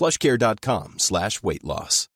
plushcare.com 0.00 0.98
slash 0.98 1.42
weight 1.42 1.62
loss. 1.62 2.08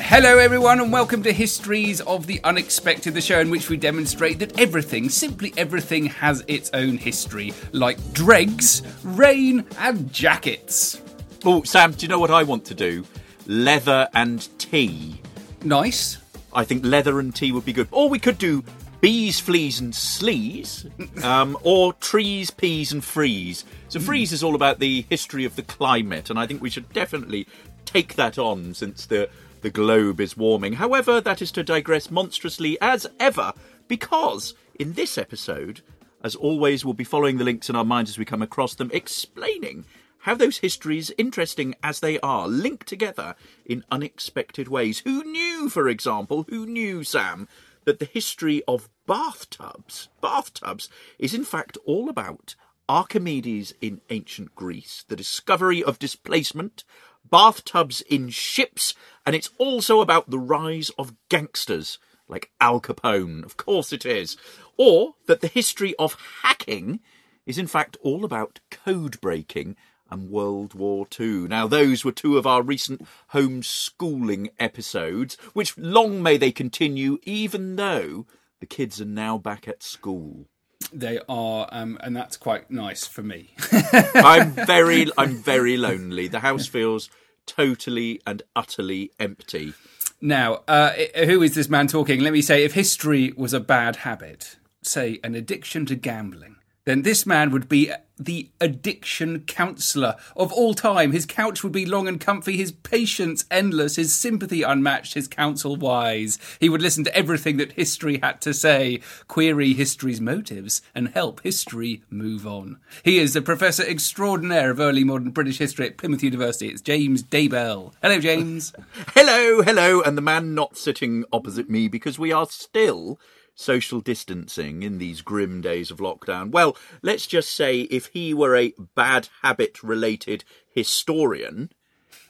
Hello, 0.00 0.38
everyone, 0.38 0.80
and 0.80 0.92
welcome 0.92 1.22
to 1.22 1.32
Histories 1.32 2.02
of 2.02 2.26
the 2.26 2.40
Unexpected, 2.44 3.14
the 3.14 3.20
show 3.22 3.40
in 3.40 3.50
which 3.50 3.70
we 3.70 3.76
demonstrate 3.78 4.38
that 4.40 4.58
everything, 4.60 5.08
simply 5.08 5.54
everything, 5.56 6.06
has 6.06 6.44
its 6.48 6.70
own 6.74 6.98
history, 6.98 7.54
like 7.72 7.98
dregs, 8.12 8.82
rain, 9.04 9.64
and 9.78 10.12
jackets. 10.12 11.00
Oh, 11.44 11.62
Sam, 11.62 11.92
do 11.92 12.04
you 12.04 12.08
know 12.08 12.18
what 12.18 12.30
I 12.30 12.42
want 12.42 12.66
to 12.66 12.74
do? 12.74 13.06
Leather 13.46 14.08
and 14.12 14.46
tea. 14.58 15.20
Nice. 15.62 16.18
I 16.52 16.64
think 16.64 16.84
leather 16.84 17.20
and 17.20 17.34
tea 17.34 17.52
would 17.52 17.64
be 17.64 17.72
good. 17.72 17.88
Or 17.90 18.08
we 18.08 18.18
could 18.18 18.38
do 18.38 18.64
bees, 19.00 19.38
fleas, 19.38 19.80
and 19.80 19.92
slees, 19.92 20.86
um, 21.22 21.56
or 21.62 21.92
trees, 21.94 22.50
peas, 22.50 22.92
and 22.92 23.04
freeze. 23.04 23.64
So 23.88 24.00
freeze 24.00 24.32
is 24.32 24.42
all 24.42 24.54
about 24.54 24.78
the 24.78 25.02
history 25.08 25.44
of 25.44 25.56
the 25.56 25.62
climate, 25.62 26.30
and 26.30 26.38
I 26.38 26.46
think 26.46 26.62
we 26.62 26.70
should 26.70 26.92
definitely 26.92 27.46
take 27.84 28.14
that 28.16 28.38
on 28.38 28.74
since 28.74 29.06
the 29.06 29.28
the 29.60 29.70
globe 29.70 30.20
is 30.20 30.36
warming. 30.36 30.74
However, 30.74 31.20
that 31.20 31.42
is 31.42 31.50
to 31.52 31.64
digress 31.64 32.10
monstrously 32.10 32.78
as 32.80 33.06
ever, 33.18 33.52
because 33.88 34.54
in 34.78 34.92
this 34.92 35.18
episode, 35.18 35.80
as 36.22 36.34
always, 36.34 36.84
we'll 36.84 36.94
be 36.94 37.04
following 37.04 37.38
the 37.38 37.44
links 37.44 37.68
in 37.68 37.76
our 37.76 37.84
minds 37.84 38.10
as 38.10 38.18
we 38.18 38.24
come 38.24 38.42
across 38.42 38.74
them, 38.74 38.90
explaining 38.92 39.84
how 40.28 40.34
those 40.34 40.58
histories, 40.58 41.10
interesting 41.16 41.74
as 41.82 42.00
they 42.00 42.20
are, 42.20 42.46
linked 42.46 42.86
together 42.86 43.34
in 43.64 43.82
unexpected 43.90 44.68
ways. 44.68 44.98
Who 44.98 45.24
knew, 45.24 45.70
for 45.70 45.88
example, 45.88 46.44
who 46.50 46.66
knew, 46.66 47.02
Sam, 47.02 47.48
that 47.86 47.98
the 47.98 48.04
history 48.04 48.62
of 48.68 48.90
bathtubs, 49.06 50.10
bathtubs, 50.20 50.90
is 51.18 51.32
in 51.32 51.44
fact 51.44 51.78
all 51.86 52.10
about 52.10 52.56
Archimedes 52.90 53.72
in 53.80 54.02
ancient 54.10 54.54
Greece, 54.54 55.02
the 55.08 55.16
discovery 55.16 55.82
of 55.82 55.98
displacement, 55.98 56.84
bathtubs 57.30 58.02
in 58.02 58.28
ships, 58.28 58.92
and 59.24 59.34
it's 59.34 59.48
also 59.56 60.02
about 60.02 60.28
the 60.28 60.38
rise 60.38 60.90
of 60.98 61.14
gangsters 61.30 61.98
like 62.28 62.50
Al 62.60 62.82
Capone. 62.82 63.46
Of 63.46 63.56
course 63.56 63.94
it 63.94 64.04
is. 64.04 64.36
Or 64.76 65.14
that 65.26 65.40
the 65.40 65.48
history 65.48 65.94
of 65.98 66.18
hacking 66.42 67.00
is 67.46 67.56
in 67.56 67.66
fact 67.66 67.96
all 68.02 68.26
about 68.26 68.60
code 68.70 69.18
breaking 69.22 69.74
and 70.10 70.30
World 70.30 70.74
War 70.74 71.06
II. 71.18 71.48
Now, 71.48 71.66
those 71.66 72.04
were 72.04 72.12
two 72.12 72.38
of 72.38 72.46
our 72.46 72.62
recent 72.62 73.06
homeschooling 73.32 74.50
episodes, 74.58 75.36
which 75.52 75.76
long 75.76 76.22
may 76.22 76.36
they 76.36 76.52
continue, 76.52 77.18
even 77.24 77.76
though 77.76 78.26
the 78.60 78.66
kids 78.66 79.00
are 79.00 79.06
now 79.06 79.38
back 79.38 79.68
at 79.68 79.82
school. 79.82 80.46
They 80.92 81.18
are, 81.28 81.68
um, 81.70 81.98
and 82.02 82.16
that's 82.16 82.36
quite 82.36 82.70
nice 82.70 83.06
for 83.06 83.22
me. 83.22 83.54
I'm 84.14 84.50
very, 84.66 85.06
I'm 85.18 85.36
very 85.36 85.76
lonely. 85.76 86.28
The 86.28 86.40
house 86.40 86.66
feels 86.66 87.10
totally 87.46 88.20
and 88.26 88.42
utterly 88.54 89.10
empty. 89.18 89.74
now, 90.20 90.62
uh, 90.68 90.92
who 91.24 91.42
is 91.42 91.54
this 91.54 91.68
man 91.68 91.86
talking? 91.86 92.20
Let 92.20 92.32
me 92.32 92.42
say, 92.42 92.64
if 92.64 92.74
history 92.74 93.32
was 93.36 93.52
a 93.52 93.60
bad 93.60 93.96
habit, 93.96 94.56
say 94.82 95.20
an 95.22 95.34
addiction 95.34 95.86
to 95.86 95.96
gambling, 95.96 96.56
then 96.84 97.02
this 97.02 97.26
man 97.26 97.50
would 97.50 97.68
be 97.68 97.92
the 98.18 98.50
addiction 98.60 99.40
counsellor 99.40 100.16
of 100.36 100.52
all 100.52 100.74
time. 100.74 101.12
His 101.12 101.26
couch 101.26 101.62
would 101.62 101.72
be 101.72 101.86
long 101.86 102.08
and 102.08 102.20
comfy, 102.20 102.56
his 102.56 102.72
patience 102.72 103.44
endless, 103.50 103.96
his 103.96 104.14
sympathy 104.14 104.62
unmatched, 104.62 105.14
his 105.14 105.28
counsel 105.28 105.76
wise. 105.76 106.38
He 106.60 106.68
would 106.68 106.82
listen 106.82 107.04
to 107.04 107.16
everything 107.16 107.56
that 107.58 107.72
history 107.72 108.18
had 108.22 108.40
to 108.42 108.52
say, 108.54 109.00
query 109.28 109.72
history's 109.72 110.20
motives, 110.20 110.82
and 110.94 111.08
help 111.08 111.42
history 111.42 112.02
move 112.10 112.46
on. 112.46 112.78
He 113.04 113.18
is 113.18 113.34
the 113.34 113.42
Professor 113.42 113.84
Extraordinaire 113.84 114.70
of 114.70 114.80
Early 114.80 115.04
Modern 115.04 115.30
British 115.30 115.58
History 115.58 115.86
at 115.86 115.96
Plymouth 115.96 116.22
University. 116.22 116.68
It's 116.68 116.82
James 116.82 117.22
Daybell. 117.22 117.92
Hello, 118.02 118.18
James. 118.18 118.72
Hello, 119.14 119.62
hello, 119.62 120.00
and 120.02 120.16
the 120.16 120.22
man 120.22 120.54
not 120.54 120.76
sitting 120.76 121.24
opposite 121.32 121.68
me 121.68 121.88
because 121.88 122.18
we 122.18 122.32
are 122.32 122.46
still 122.46 123.18
social 123.58 124.00
distancing 124.00 124.84
in 124.84 124.98
these 124.98 125.20
grim 125.20 125.60
days 125.60 125.90
of 125.90 125.98
lockdown. 125.98 126.50
Well, 126.50 126.76
let's 127.02 127.26
just 127.26 127.52
say 127.52 127.80
if 127.80 128.06
he 128.06 128.32
were 128.32 128.56
a 128.56 128.72
bad 128.94 129.28
habit 129.42 129.82
related 129.82 130.44
historian, 130.70 131.70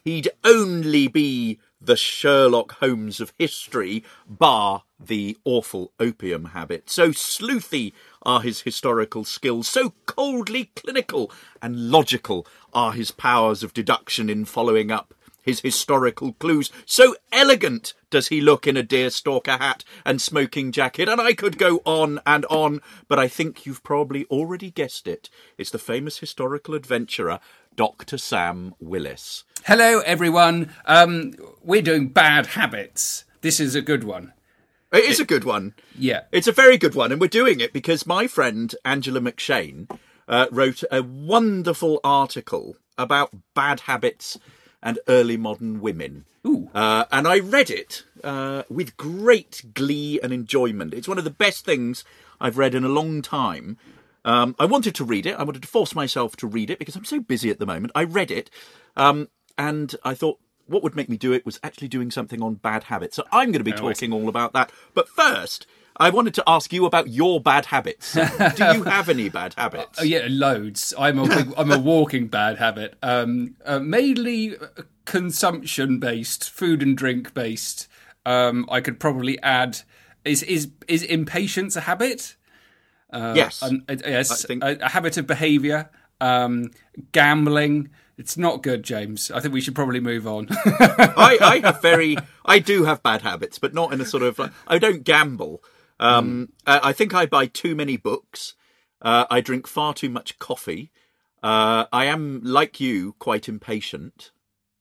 he'd 0.04 0.30
only 0.42 1.06
be 1.06 1.60
the 1.80 1.96
Sherlock 1.96 2.72
Holmes 2.80 3.20
of 3.20 3.32
history, 3.38 4.02
bar 4.26 4.84
the 4.98 5.36
awful 5.44 5.92
opium 6.00 6.46
habit. 6.46 6.88
So 6.88 7.10
sleuthy 7.10 7.92
are 8.22 8.40
his 8.40 8.62
historical 8.62 9.24
skills, 9.24 9.68
so 9.68 9.92
coldly 10.06 10.70
clinical 10.74 11.30
and 11.60 11.90
logical 11.90 12.46
are 12.72 12.92
his 12.92 13.10
powers 13.10 13.62
of 13.62 13.74
deduction 13.74 14.30
in 14.30 14.46
following 14.46 14.90
up 14.90 15.14
his 15.48 15.60
historical 15.60 16.34
clues. 16.34 16.70
So 16.84 17.16
elegant 17.32 17.94
does 18.10 18.28
he 18.28 18.42
look 18.42 18.66
in 18.66 18.76
a 18.76 18.82
deerstalker 18.82 19.58
hat 19.58 19.82
and 20.04 20.20
smoking 20.20 20.72
jacket, 20.72 21.08
and 21.08 21.20
I 21.20 21.32
could 21.32 21.56
go 21.56 21.80
on 21.86 22.20
and 22.26 22.44
on, 22.46 22.82
but 23.08 23.18
I 23.18 23.28
think 23.28 23.64
you've 23.64 23.82
probably 23.82 24.26
already 24.26 24.70
guessed 24.70 25.08
it. 25.08 25.30
It's 25.56 25.70
the 25.70 25.78
famous 25.78 26.18
historical 26.18 26.74
adventurer, 26.74 27.40
Dr. 27.74 28.18
Sam 28.18 28.74
Willis. 28.78 29.44
Hello, 29.64 30.00
everyone. 30.00 30.70
Um, 30.84 31.32
we're 31.62 31.80
doing 31.80 32.08
bad 32.08 32.48
habits. 32.48 33.24
This 33.40 33.58
is 33.58 33.74
a 33.74 33.80
good 33.80 34.04
one. 34.04 34.34
It 34.92 35.04
is 35.04 35.18
a 35.18 35.24
good 35.24 35.44
one. 35.44 35.74
Yeah. 35.98 36.22
It's 36.30 36.46
a 36.46 36.52
very 36.52 36.76
good 36.76 36.94
one, 36.94 37.10
and 37.10 37.20
we're 37.20 37.28
doing 37.28 37.60
it 37.60 37.72
because 37.72 38.06
my 38.06 38.26
friend 38.26 38.74
Angela 38.84 39.20
McShane 39.20 39.90
uh, 40.28 40.46
wrote 40.50 40.84
a 40.92 41.02
wonderful 41.02 42.00
article 42.04 42.76
about 42.98 43.30
bad 43.54 43.80
habits 43.80 44.38
and 44.88 44.98
early 45.06 45.36
modern 45.36 45.82
women. 45.82 46.24
Uh, 46.74 47.04
and 47.12 47.28
I 47.28 47.40
read 47.40 47.68
it 47.68 48.04
uh, 48.24 48.62
with 48.70 48.96
great 48.96 49.62
glee 49.74 50.18
and 50.22 50.32
enjoyment. 50.32 50.94
It's 50.94 51.06
one 51.06 51.18
of 51.18 51.24
the 51.24 51.30
best 51.30 51.66
things 51.66 52.04
I've 52.40 52.56
read 52.56 52.74
in 52.74 52.84
a 52.84 52.88
long 52.88 53.20
time. 53.20 53.76
Um, 54.24 54.56
I 54.58 54.64
wanted 54.64 54.94
to 54.94 55.04
read 55.04 55.26
it. 55.26 55.36
I 55.38 55.42
wanted 55.42 55.60
to 55.60 55.68
force 55.68 55.94
myself 55.94 56.36
to 56.36 56.46
read 56.46 56.70
it 56.70 56.78
because 56.78 56.96
I'm 56.96 57.04
so 57.04 57.20
busy 57.20 57.50
at 57.50 57.58
the 57.58 57.66
moment. 57.66 57.92
I 57.94 58.04
read 58.04 58.30
it, 58.30 58.48
um, 58.96 59.28
and 59.58 59.94
I 60.04 60.14
thought 60.14 60.38
what 60.66 60.82
would 60.82 60.96
make 60.96 61.10
me 61.10 61.18
do 61.18 61.34
it 61.34 61.44
was 61.44 61.60
actually 61.62 61.88
doing 61.88 62.10
something 62.10 62.42
on 62.42 62.54
bad 62.54 62.84
habits. 62.84 63.16
So 63.16 63.24
I'm 63.30 63.52
going 63.52 63.60
to 63.60 63.64
be 63.64 63.72
talking 63.72 64.12
all 64.12 64.28
about 64.28 64.54
that. 64.54 64.72
But 64.94 65.06
first, 65.08 65.66
I 66.00 66.10
wanted 66.10 66.34
to 66.34 66.44
ask 66.46 66.72
you 66.72 66.86
about 66.86 67.08
your 67.08 67.40
bad 67.40 67.66
habits. 67.66 68.12
do 68.14 68.20
you 68.20 68.82
have 68.84 69.08
any 69.08 69.28
bad 69.28 69.54
habits? 69.56 69.98
Oh 70.00 70.04
yeah, 70.04 70.26
loads. 70.28 70.94
I'm 70.98 71.18
a 71.18 71.26
big, 71.28 71.52
I'm 71.56 71.72
a 71.72 71.78
walking 71.78 72.28
bad 72.28 72.58
habit. 72.58 72.96
Um, 73.02 73.56
uh, 73.64 73.78
mainly 73.80 74.56
consumption 75.04 75.98
based, 75.98 76.48
food 76.50 76.82
and 76.82 76.96
drink 76.96 77.34
based. 77.34 77.88
Um, 78.26 78.66
I 78.70 78.80
could 78.80 79.00
probably 79.00 79.40
add 79.42 79.80
is 80.24 80.42
is 80.42 80.70
is 80.86 81.02
impatience 81.02 81.76
a 81.76 81.80
habit? 81.82 82.36
yes. 83.12 83.62
An- 83.62 83.84
uh, 83.88 83.96
yes, 84.04 84.44
think- 84.44 84.62
a, 84.62 84.76
a 84.80 84.88
habit 84.90 85.16
of 85.16 85.26
behaviour. 85.26 85.90
Um, 86.20 86.70
gambling. 87.12 87.90
It's 88.16 88.36
not 88.36 88.64
good, 88.64 88.82
James. 88.82 89.30
I 89.30 89.38
think 89.38 89.54
we 89.54 89.60
should 89.60 89.76
probably 89.76 90.00
move 90.00 90.26
on. 90.26 90.48
I, 90.50 91.38
I 91.40 91.58
have 91.64 91.80
very, 91.80 92.16
I 92.44 92.58
do 92.58 92.82
have 92.82 93.00
bad 93.00 93.22
habits, 93.22 93.60
but 93.60 93.72
not 93.72 93.92
in 93.92 94.00
a 94.00 94.04
sort 94.04 94.24
of 94.24 94.36
like, 94.40 94.50
I 94.66 94.78
don't 94.78 95.04
gamble. 95.04 95.62
Um, 96.00 96.52
I 96.66 96.90
I 96.90 96.92
think 96.92 97.14
I 97.14 97.26
buy 97.26 97.46
too 97.46 97.74
many 97.74 97.96
books. 97.96 98.54
Uh, 99.00 99.26
I 99.30 99.40
drink 99.40 99.66
far 99.66 99.94
too 99.94 100.10
much 100.10 100.38
coffee. 100.38 100.90
Uh, 101.42 101.86
I 101.92 102.06
am, 102.06 102.40
like 102.42 102.80
you, 102.80 103.14
quite 103.18 103.48
impatient. 103.48 104.32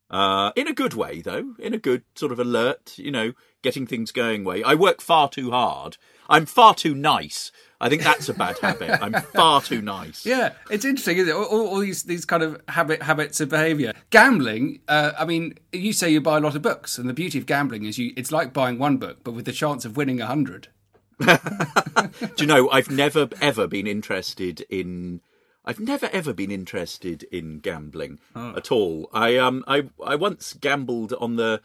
Uh, 0.09 0.51
in 0.55 0.67
a 0.67 0.73
good 0.73 0.93
way, 0.93 1.21
though. 1.21 1.53
In 1.59 1.73
a 1.73 1.77
good 1.77 2.03
sort 2.15 2.31
of 2.31 2.39
alert, 2.39 2.97
you 2.97 3.11
know, 3.11 3.33
getting 3.61 3.85
things 3.85 4.11
going 4.11 4.43
way. 4.43 4.63
I 4.63 4.73
work 4.73 5.01
far 5.01 5.29
too 5.29 5.51
hard. 5.51 5.97
I'm 6.29 6.45
far 6.45 6.73
too 6.73 6.95
nice. 6.95 7.51
I 7.79 7.89
think 7.89 8.01
that's 8.01 8.27
a 8.27 8.33
bad 8.33 8.57
habit. 8.61 9.01
I'm 9.01 9.13
far 9.13 9.61
too 9.61 9.81
nice. 9.81 10.25
Yeah, 10.25 10.53
it's 10.71 10.85
interesting, 10.85 11.17
isn't 11.17 11.29
it? 11.29 11.35
All, 11.35 11.43
all, 11.45 11.67
all 11.67 11.79
these 11.79 12.03
these 12.03 12.25
kind 12.25 12.41
of 12.41 12.61
habit 12.69 13.03
habits 13.03 13.39
of 13.39 13.49
behaviour. 13.49 13.93
Gambling. 14.09 14.79
Uh, 14.87 15.11
I 15.17 15.25
mean, 15.25 15.57
you 15.71 15.93
say 15.93 16.09
you 16.09 16.21
buy 16.21 16.37
a 16.37 16.41
lot 16.41 16.55
of 16.55 16.61
books, 16.61 16.97
and 16.97 17.07
the 17.07 17.13
beauty 17.13 17.37
of 17.37 17.45
gambling 17.45 17.85
is 17.85 17.97
you. 17.97 18.13
It's 18.17 18.31
like 18.31 18.51
buying 18.53 18.79
one 18.79 18.97
book, 18.97 19.19
but 19.23 19.33
with 19.33 19.45
the 19.45 19.51
chance 19.51 19.85
of 19.85 19.95
winning 19.95 20.21
a 20.21 20.25
hundred. 20.25 20.69
Do 21.19 22.09
you 22.37 22.45
know, 22.45 22.69
I've 22.69 22.91
never 22.91 23.29
ever 23.41 23.67
been 23.67 23.87
interested 23.87 24.61
in. 24.69 25.21
I've 25.65 25.79
never 25.79 26.09
ever 26.13 26.33
been 26.33 26.51
interested 26.51 27.23
in 27.23 27.59
gambling 27.59 28.19
at 28.35 28.71
all. 28.71 29.09
I 29.13 29.37
um 29.37 29.63
I 29.67 29.89
I 30.05 30.15
once 30.15 30.53
gambled 30.53 31.13
on 31.19 31.35
the 31.35 31.61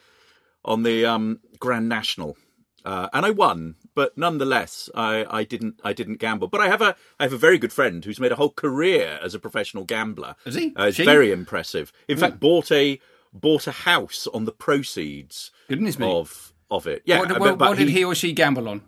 on 0.65 0.83
the 0.83 1.05
um 1.05 1.41
Grand 1.61 1.89
National, 1.89 2.37
uh, 2.85 3.09
and 3.13 3.25
I 3.27 3.31
won. 3.31 3.77
But 3.95 4.17
nonetheless, 4.17 4.89
I, 4.95 5.27
I 5.31 5.45
didn't 5.45 5.79
I 5.85 5.93
didn't 5.93 6.17
gamble. 6.19 6.49
But 6.49 6.63
I 6.63 6.69
have 6.69 6.81
a 6.83 6.97
I 7.21 7.25
have 7.25 7.33
a 7.35 7.39
very 7.39 7.59
good 7.59 7.73
friend 7.73 8.05
who's 8.05 8.19
made 8.19 8.33
a 8.33 8.37
whole 8.37 8.51
career 8.51 9.21
as 9.23 9.35
a 9.35 9.39
professional 9.39 9.85
gambler. 9.85 10.35
Has 10.47 10.55
he? 10.55 10.73
Uh, 10.77 10.85
it's 10.87 10.97
She? 10.97 11.05
very 11.05 11.31
impressive. 11.31 11.93
In 12.09 12.17
fact, 12.19 12.41
bought 12.41 12.73
a 12.73 12.99
bought 13.33 13.67
a 13.67 13.73
house 13.73 14.27
on 14.35 14.47
the 14.47 14.53
proceeds 14.53 15.51
Goodness 15.69 15.99
me. 15.99 16.11
of 16.11 16.53
of 16.71 16.87
it. 16.87 17.03
Yeah, 17.05 17.19
what, 17.21 17.39
what, 17.39 17.59
but 17.59 17.69
what 17.71 17.79
did 17.79 17.91
he 17.91 18.03
or 18.03 18.15
she 18.15 18.33
gamble 18.33 18.67
on? 18.69 18.81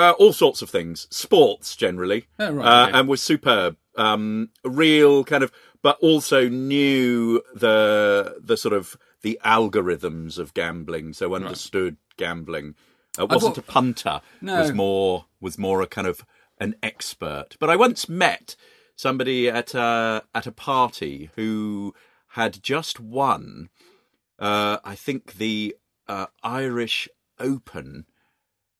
Uh, 0.00 0.12
all 0.18 0.32
sorts 0.32 0.62
of 0.62 0.70
things, 0.70 1.06
sports 1.10 1.76
generally, 1.76 2.26
Oh, 2.38 2.52
right, 2.52 2.66
uh, 2.66 2.86
okay. 2.88 2.98
and 2.98 3.08
was 3.08 3.22
superb. 3.22 3.76
Um, 3.96 4.50
real 4.64 5.24
kind 5.24 5.42
of, 5.44 5.52
but 5.82 5.98
also 6.00 6.48
knew 6.48 7.42
the 7.54 8.36
the 8.42 8.56
sort 8.56 8.72
of 8.74 8.96
the 9.22 9.38
algorithms 9.44 10.38
of 10.38 10.54
gambling, 10.54 11.12
so 11.12 11.34
understood 11.34 11.96
gambling. 12.16 12.74
Uh, 13.18 13.26
wasn't 13.26 13.56
thought- 13.56 13.64
a 13.68 13.72
punter. 13.72 14.20
No. 14.40 14.60
Was 14.60 14.72
more 14.72 15.26
was 15.40 15.58
more 15.58 15.82
a 15.82 15.86
kind 15.86 16.06
of 16.06 16.24
an 16.58 16.76
expert. 16.82 17.56
But 17.58 17.70
I 17.70 17.76
once 17.76 18.08
met 18.08 18.54
somebody 18.96 19.48
at 19.48 19.74
a 19.74 20.22
at 20.34 20.46
a 20.46 20.52
party 20.52 21.30
who 21.36 21.94
had 22.28 22.62
just 22.62 23.00
won. 23.00 23.68
Uh, 24.38 24.78
I 24.84 24.94
think 24.94 25.34
the 25.34 25.76
uh, 26.08 26.26
Irish 26.42 27.08
Open 27.38 28.06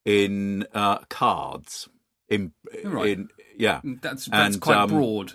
in 0.04 0.66
uh, 0.74 0.98
cards. 1.08 1.88
In 2.28 2.52
Right. 2.84 3.18
in 3.18 3.28
yeah, 3.56 3.80
That's 3.84 4.26
that's 4.26 4.54
And, 4.54 4.60
quite 4.62 4.76
um, 4.76 4.90
broad. 4.90 5.32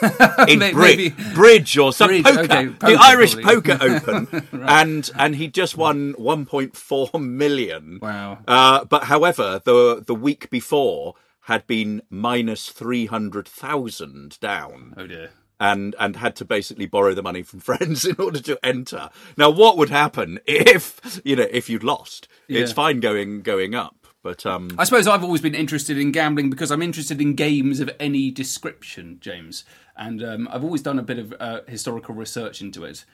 in 0.48 0.58
May- 0.58 0.72
bri- 0.72 0.96
maybe- 0.96 1.14
bridge 1.34 1.76
or 1.78 1.92
some 1.92 2.08
Bridge, 2.08 2.24
poker, 2.24 2.40
okay, 2.40 2.66
the 2.66 2.98
Irish 3.00 3.34
probably. 3.34 3.54
Poker 3.72 3.78
Open, 3.80 4.48
and 4.68 5.10
and 5.18 5.36
he 5.36 5.48
just 5.48 5.76
won 5.76 6.12
1.4 6.14 7.20
million. 7.22 7.98
Wow. 8.02 8.38
Uh, 8.46 8.84
but 8.84 9.04
however, 9.04 9.60
the 9.64 10.02
the 10.06 10.14
week 10.14 10.50
before 10.50 11.14
had 11.42 11.66
been 11.66 12.02
minus 12.10 12.68
300,000 12.70 14.38
down 14.40 14.94
Oh 14.96 15.06
dear. 15.06 15.30
and 15.60 15.94
and 15.98 16.16
had 16.16 16.36
to 16.36 16.44
basically 16.44 16.86
borrow 16.86 17.14
the 17.14 17.22
money 17.22 17.42
from 17.42 17.60
friends 17.60 18.04
in 18.04 18.16
order 18.18 18.40
to 18.40 18.58
enter. 18.64 19.10
Now, 19.36 19.50
what 19.50 19.76
would 19.78 19.90
happen 19.90 20.38
if 20.46 21.20
you 21.24 21.36
know 21.36 21.46
if 21.50 21.68
you'd 21.70 21.84
lost? 21.84 22.28
It's 22.48 22.72
fine 22.72 23.00
going 23.00 23.42
going 23.42 23.74
up, 23.74 24.05
but 24.26 24.44
um, 24.44 24.70
I 24.76 24.82
suppose 24.82 25.06
I've 25.06 25.22
always 25.22 25.40
been 25.40 25.54
interested 25.54 25.96
in 25.96 26.10
gambling 26.10 26.50
because 26.50 26.72
I'm 26.72 26.82
interested 26.82 27.20
in 27.20 27.36
games 27.36 27.78
of 27.78 27.88
any 28.00 28.32
description, 28.32 29.18
James. 29.20 29.64
And 29.96 30.20
um, 30.20 30.48
I've 30.50 30.64
always 30.64 30.82
done 30.82 30.98
a 30.98 31.02
bit 31.04 31.20
of 31.20 31.32
uh, 31.38 31.60
historical 31.68 32.12
research 32.12 32.60
into 32.60 32.82
it 32.84 33.04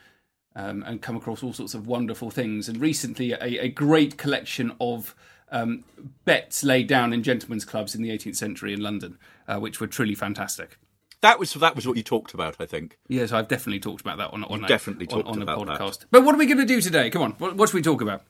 um, 0.57 0.83
and 0.87 1.03
come 1.03 1.15
across 1.15 1.43
all 1.43 1.53
sorts 1.53 1.75
of 1.75 1.87
wonderful 1.87 2.31
things. 2.31 2.67
And 2.67 2.81
recently, 2.81 3.33
a, 3.33 3.65
a 3.65 3.69
great 3.69 4.17
collection 4.17 4.73
of 4.81 5.15
um, 5.51 5.85
bets 6.25 6.65
laid 6.65 6.87
down 6.87 7.13
in 7.13 7.23
gentlemen's 7.23 7.67
clubs 7.67 7.95
in 7.95 8.01
the 8.01 8.09
18th 8.09 8.37
century 8.37 8.73
in 8.73 8.81
London, 8.81 9.19
uh, 9.47 9.59
which 9.59 9.83
were 9.83 9.87
truly 9.87 10.15
fantastic. 10.15 10.79
that 11.21 11.39
was 11.39 11.53
that 11.53 11.77
was 11.77 11.87
what 11.87 11.99
you 11.99 12.03
talked 12.03 12.33
about, 12.33 12.57
I 12.59 12.65
think. 12.65 12.97
Yes, 13.07 13.33
I've 13.33 13.49
definitely 13.49 13.81
talked 13.81 14.01
about 14.01 14.17
that 14.17 14.33
on, 14.33 14.45
on, 14.45 14.65
a, 14.65 14.67
definitely 14.67 15.09
on, 15.09 15.25
talked 15.25 15.29
on 15.29 15.41
a 15.41 15.43
about 15.43 15.67
that. 15.67 15.79
podcast. 15.79 16.07
But 16.11 16.25
what 16.25 16.35
are 16.35 16.39
we 16.39 16.47
going 16.47 16.57
to 16.57 16.65
do 16.65 16.81
today? 16.81 17.11
Come 17.11 17.21
on, 17.21 17.33
what, 17.33 17.55
what 17.55 17.69
should 17.69 17.77
we 17.77 17.83
talk 17.83 18.01
about? 18.01 18.23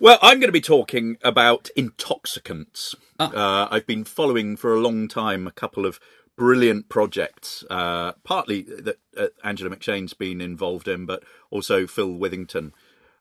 Well, 0.00 0.18
I'm 0.22 0.38
going 0.38 0.48
to 0.48 0.52
be 0.52 0.60
talking 0.60 1.16
about 1.22 1.70
intoxicants. 1.76 2.94
Ah. 3.18 3.32
Uh, 3.32 3.68
I've 3.70 3.86
been 3.86 4.04
following 4.04 4.56
for 4.56 4.74
a 4.74 4.80
long 4.80 5.08
time 5.08 5.46
a 5.46 5.52
couple 5.52 5.86
of 5.86 5.98
brilliant 6.36 6.88
projects, 6.88 7.64
uh, 7.68 8.12
partly 8.22 8.62
that 8.62 8.98
uh, 9.16 9.26
Angela 9.42 9.74
McShane's 9.74 10.14
been 10.14 10.40
involved 10.40 10.86
in, 10.86 11.04
but 11.04 11.24
also 11.50 11.86
Phil 11.86 12.10
Withington 12.10 12.72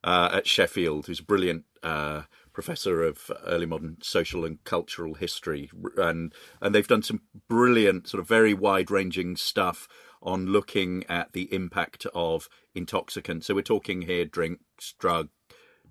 uh, 0.03 0.29
at 0.31 0.47
Sheffield, 0.47 1.07
who's 1.07 1.19
a 1.19 1.23
brilliant 1.23 1.65
uh, 1.81 2.23
professor 2.53 3.03
of 3.03 3.31
early 3.45 3.65
modern 3.65 3.97
social 4.01 4.45
and 4.45 4.63
cultural 4.63 5.15
history, 5.15 5.71
and 5.97 6.33
and 6.61 6.75
they've 6.75 6.87
done 6.87 7.03
some 7.03 7.21
brilliant, 7.49 8.07
sort 8.07 8.21
of 8.21 8.27
very 8.27 8.53
wide-ranging 8.53 9.35
stuff 9.35 9.87
on 10.21 10.47
looking 10.47 11.03
at 11.09 11.33
the 11.33 11.51
impact 11.53 12.05
of 12.13 12.49
intoxicants. 12.75 13.47
So 13.47 13.55
we're 13.55 13.61
talking 13.61 14.03
here 14.03 14.25
drinks, 14.25 14.93
drug, 14.99 15.29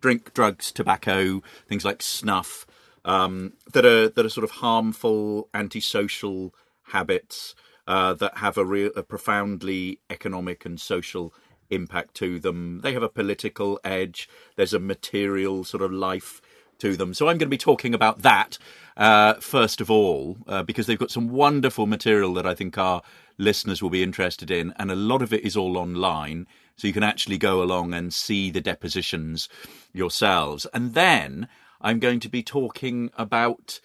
drink, 0.07 0.33
drugs, 0.35 0.71
tobacco, 0.71 1.43
things 1.69 1.85
like 1.85 2.01
snuff, 2.01 2.65
um, 3.05 3.55
that 3.73 3.85
are 3.85 4.09
that 4.09 4.25
are 4.25 4.29
sort 4.29 4.45
of 4.45 4.53
harmful, 4.53 5.49
antisocial 5.53 6.55
habits 6.93 7.57
uh, 7.89 8.15
that 8.15 8.37
have 8.37 8.57
a 8.57 8.65
real, 8.65 8.93
a 8.95 9.03
profoundly 9.03 9.99
economic 10.09 10.65
and 10.65 10.81
social 10.81 11.35
impact 11.71 12.15
to 12.15 12.39
them. 12.39 12.83
They 12.85 12.93
have 12.93 13.03
a 13.03 13.09
political 13.09 13.81
edge. 13.83 14.29
There's 14.55 14.73
a 14.73 14.79
material 14.79 15.65
sort 15.65 15.83
of 15.83 15.91
life 15.91 16.41
to 16.79 16.97
them. 16.97 17.13
So 17.13 17.27
I'm 17.27 17.39
going 17.39 17.51
to 17.51 17.59
be 17.59 17.59
talking 17.59 17.93
about 17.93 18.23
that 18.23 18.59
uh, 18.97 19.35
first 19.35 19.81
of 19.81 19.91
all, 19.91 20.39
uh, 20.47 20.63
because 20.63 20.87
they've 20.87 20.99
got 20.99 21.11
some 21.11 21.29
wonderful 21.29 21.87
material 21.87 22.33
that 22.35 22.47
I 22.47 22.55
think 22.55 22.79
our 22.79 23.03
listeners 23.39 23.83
will 23.83 23.91
be 23.91 24.03
interested 24.03 24.51
in, 24.51 24.73
and 24.79 24.91
a 24.91 24.97
lot 24.97 25.21
of 25.21 25.33
it 25.33 25.45
is 25.45 25.57
all 25.57 25.77
online, 25.77 26.47
so 26.77 26.87
you 26.87 26.93
can 26.93 27.03
actually 27.03 27.39
go 27.39 27.63
along 27.63 27.95
and 27.95 28.13
see 28.13 28.51
the 28.51 28.61
depositions 28.61 29.49
yourselves. 29.93 30.67
And 30.73 30.95
then 30.95 31.49
I'm 31.81 31.99
going 31.99 32.21
to 32.21 32.29
be 32.29 32.43
talking 32.43 33.11
about 33.17 33.81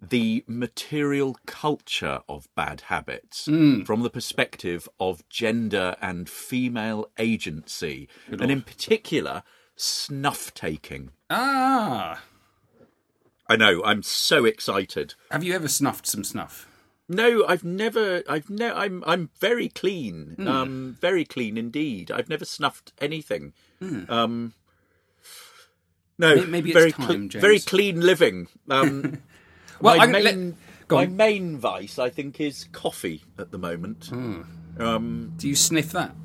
the 0.00 0.44
material 0.46 1.36
culture 1.46 2.20
of 2.28 2.48
bad 2.54 2.82
habits 2.82 3.44
from 3.44 4.02
the 4.02 4.10
perspective 4.10 4.88
of 5.00 5.26
gender 5.28 5.96
and 6.02 6.28
female 6.28 7.10
agency, 7.18 8.08
and 8.28 8.50
in 8.50 8.62
particular, 8.62 9.42
snuff 9.74 10.52
taking. 10.54 11.10
Ah, 11.30 12.22
I 13.48 13.56
know, 13.56 13.82
I'm 13.84 14.02
so 14.02 14.44
excited. 14.44 15.14
have 15.30 15.44
you 15.44 15.54
ever 15.54 15.68
snuffed 15.68 16.06
some 16.06 16.24
snuff? 16.24 16.68
No, 17.08 17.44
I've 17.46 17.62
never. 17.64 18.22
I've 18.28 18.50
no. 18.50 18.74
I'm. 18.74 19.04
I'm 19.06 19.30
very 19.38 19.68
clean. 19.68 20.34
Um, 20.46 20.96
very 21.00 21.24
clean 21.24 21.56
indeed. 21.56 22.10
I've 22.10 22.28
never 22.28 22.44
snuffed 22.44 22.92
anything. 23.00 23.52
Um, 24.08 24.54
no, 26.18 26.34
May- 26.34 26.46
maybe 26.46 26.70
it's 26.70 26.78
very 26.78 26.92
time, 26.92 27.28
James. 27.28 27.40
very 27.42 27.60
clean 27.60 28.00
living. 28.00 28.48
Um, 28.68 29.18
Well, 29.80 29.98
my 29.98 30.04
I'm 30.04 30.10
main, 30.12 30.24
let- 30.88 30.90
my 30.90 31.04
main 31.06 31.58
vice, 31.58 31.98
I 31.98 32.08
think, 32.08 32.40
is 32.40 32.64
coffee 32.72 33.22
at 33.38 33.50
the 33.50 33.58
moment. 33.58 34.06
Hmm. 34.06 34.42
Um, 34.78 35.34
Do 35.36 35.48
you 35.48 35.54
sniff 35.54 35.92
that? 35.92 36.16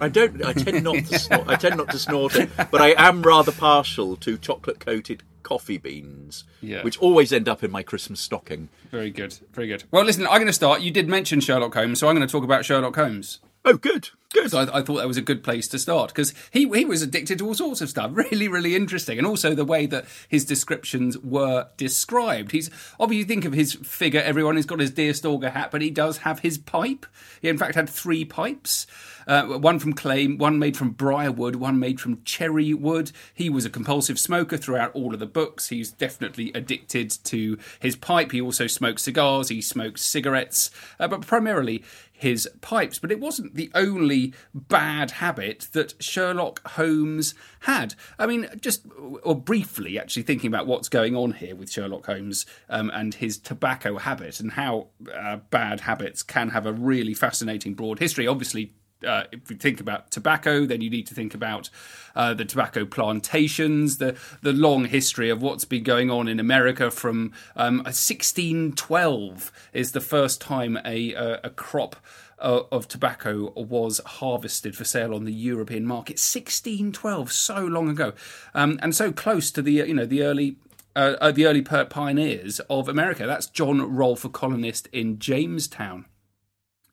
I 0.00 0.08
don't. 0.08 0.42
I 0.44 0.54
tend 0.54 0.82
not 0.82 0.96
to. 1.04 1.18
snort, 1.18 1.44
I 1.46 1.56
tend 1.56 1.76
not 1.76 1.90
to 1.90 1.98
snort 1.98 2.34
it, 2.36 2.48
but 2.70 2.80
I 2.80 2.94
am 2.96 3.22
rather 3.22 3.52
partial 3.52 4.16
to 4.16 4.38
chocolate 4.38 4.80
coated 4.80 5.22
coffee 5.44 5.78
beans, 5.78 6.42
Yeah. 6.60 6.82
which 6.82 6.98
always 6.98 7.32
end 7.32 7.48
up 7.48 7.62
in 7.62 7.70
my 7.70 7.84
Christmas 7.84 8.18
stocking. 8.18 8.68
Very 8.90 9.10
good, 9.10 9.38
very 9.52 9.68
good. 9.68 9.84
Well, 9.92 10.04
listen, 10.04 10.24
I'm 10.26 10.34
going 10.38 10.46
to 10.46 10.52
start. 10.52 10.80
You 10.80 10.90
did 10.90 11.08
mention 11.08 11.38
Sherlock 11.38 11.74
Holmes, 11.74 12.00
so 12.00 12.08
I'm 12.08 12.16
going 12.16 12.26
to 12.26 12.32
talk 12.32 12.42
about 12.42 12.64
Sherlock 12.64 12.96
Holmes. 12.96 13.38
Oh, 13.66 13.78
good, 13.78 14.10
good. 14.34 14.50
So 14.50 14.58
I, 14.58 14.80
I 14.80 14.82
thought 14.82 14.96
that 14.96 15.08
was 15.08 15.16
a 15.16 15.22
good 15.22 15.42
place 15.42 15.66
to 15.68 15.78
start 15.78 16.08
because 16.10 16.34
he 16.50 16.68
he 16.68 16.84
was 16.84 17.00
addicted 17.00 17.38
to 17.38 17.46
all 17.46 17.54
sorts 17.54 17.80
of 17.80 17.88
stuff. 17.88 18.12
Really, 18.24 18.46
really 18.48 18.76
interesting, 18.76 19.16
and 19.16 19.26
also 19.26 19.54
the 19.54 19.64
way 19.64 19.86
that 19.86 20.04
his 20.28 20.44
descriptions 20.44 21.16
were 21.18 21.68
described. 21.76 22.52
He's 22.52 22.70
obviously 23.00 23.18
you 23.20 23.24
think 23.24 23.44
of 23.44 23.54
his 23.54 23.74
figure. 23.74 24.20
Everyone 24.20 24.56
has 24.56 24.66
got 24.66 24.80
his 24.80 24.90
deer 24.90 25.14
stalker 25.14 25.50
hat, 25.50 25.70
but 25.70 25.82
he 25.82 25.90
does 25.90 26.18
have 26.18 26.40
his 26.40 26.58
pipe. 26.58 27.06
He 27.40 27.48
in 27.48 27.56
fact 27.56 27.74
had 27.74 27.88
three 27.88 28.24
pipes. 28.24 28.86
Uh, 29.26 29.44
one 29.58 29.78
from 29.78 29.94
clay, 29.94 30.26
one 30.26 30.58
made 30.58 30.76
from 30.76 30.90
briarwood, 30.90 31.56
one 31.56 31.78
made 31.78 31.98
from 31.98 32.22
cherry 32.24 32.74
wood. 32.74 33.10
He 33.32 33.48
was 33.48 33.64
a 33.64 33.70
compulsive 33.70 34.18
smoker 34.18 34.58
throughout 34.58 34.94
all 34.94 35.14
of 35.14 35.20
the 35.20 35.26
books. 35.26 35.68
He's 35.68 35.90
definitely 35.90 36.52
addicted 36.54 37.10
to 37.24 37.58
his 37.80 37.96
pipe. 37.96 38.32
He 38.32 38.40
also 38.40 38.66
smokes 38.66 39.02
cigars. 39.02 39.48
He 39.48 39.62
smokes 39.62 40.02
cigarettes, 40.02 40.70
uh, 41.00 41.08
but 41.08 41.22
primarily 41.22 41.82
his 42.24 42.48
pipes. 42.62 42.98
But 42.98 43.12
it 43.12 43.20
wasn't 43.20 43.54
the 43.54 43.70
only 43.74 44.32
bad 44.54 45.12
habit 45.12 45.68
that 45.72 46.02
Sherlock 46.02 46.66
Holmes 46.70 47.34
had. 47.60 47.94
I 48.18 48.26
mean, 48.26 48.48
just 48.60 48.86
or 49.22 49.38
briefly, 49.38 49.98
actually 49.98 50.22
thinking 50.22 50.48
about 50.48 50.66
what's 50.66 50.88
going 50.88 51.14
on 51.14 51.32
here 51.32 51.54
with 51.54 51.70
Sherlock 51.70 52.06
Holmes 52.06 52.46
um, 52.70 52.90
and 52.94 53.12
his 53.12 53.36
tobacco 53.36 53.98
habit 53.98 54.40
and 54.40 54.52
how 54.52 54.88
uh, 55.14 55.36
bad 55.50 55.80
habits 55.80 56.22
can 56.22 56.48
have 56.48 56.64
a 56.64 56.72
really 56.72 57.12
fascinating 57.12 57.74
broad 57.74 57.98
history. 57.98 58.26
Obviously, 58.26 58.72
uh, 59.06 59.24
if 59.32 59.48
we 59.48 59.56
think 59.56 59.80
about 59.80 60.10
tobacco, 60.10 60.66
then 60.66 60.80
you 60.80 60.90
need 60.90 61.06
to 61.06 61.14
think 61.14 61.34
about 61.34 61.70
uh, 62.14 62.34
the 62.34 62.44
tobacco 62.44 62.84
plantations, 62.84 63.98
the 63.98 64.16
the 64.42 64.52
long 64.52 64.86
history 64.86 65.30
of 65.30 65.42
what's 65.42 65.64
been 65.64 65.82
going 65.82 66.10
on 66.10 66.28
in 66.28 66.40
America 66.40 66.90
from 66.90 67.32
um, 67.56 67.78
1612 67.78 69.52
is 69.72 69.92
the 69.92 70.00
first 70.00 70.40
time 70.40 70.78
a 70.84 71.12
a, 71.14 71.40
a 71.44 71.50
crop. 71.50 71.96
Uh, 72.36 72.64
of 72.72 72.88
tobacco 72.88 73.52
was 73.54 74.00
harvested 74.04 74.76
for 74.76 74.84
sale 74.84 75.14
on 75.14 75.24
the 75.24 75.32
European 75.32 75.86
market. 75.86 76.14
1612, 76.14 77.32
so 77.32 77.64
long 77.64 77.88
ago, 77.88 78.12
um, 78.54 78.78
and 78.82 78.94
so 78.94 79.12
close 79.12 79.52
to 79.52 79.62
the 79.62 79.70
you 79.70 79.94
know 79.94 80.04
the 80.04 80.22
early 80.22 80.56
uh, 80.96 81.14
uh, 81.20 81.32
the 81.32 81.46
early 81.46 81.62
pioneers 81.62 82.60
of 82.68 82.88
America. 82.88 83.26
That's 83.26 83.46
John 83.46 83.80
Rolfe, 83.94 84.24
a 84.24 84.28
colonist 84.28 84.88
in 84.92 85.18
Jamestown. 85.18 86.06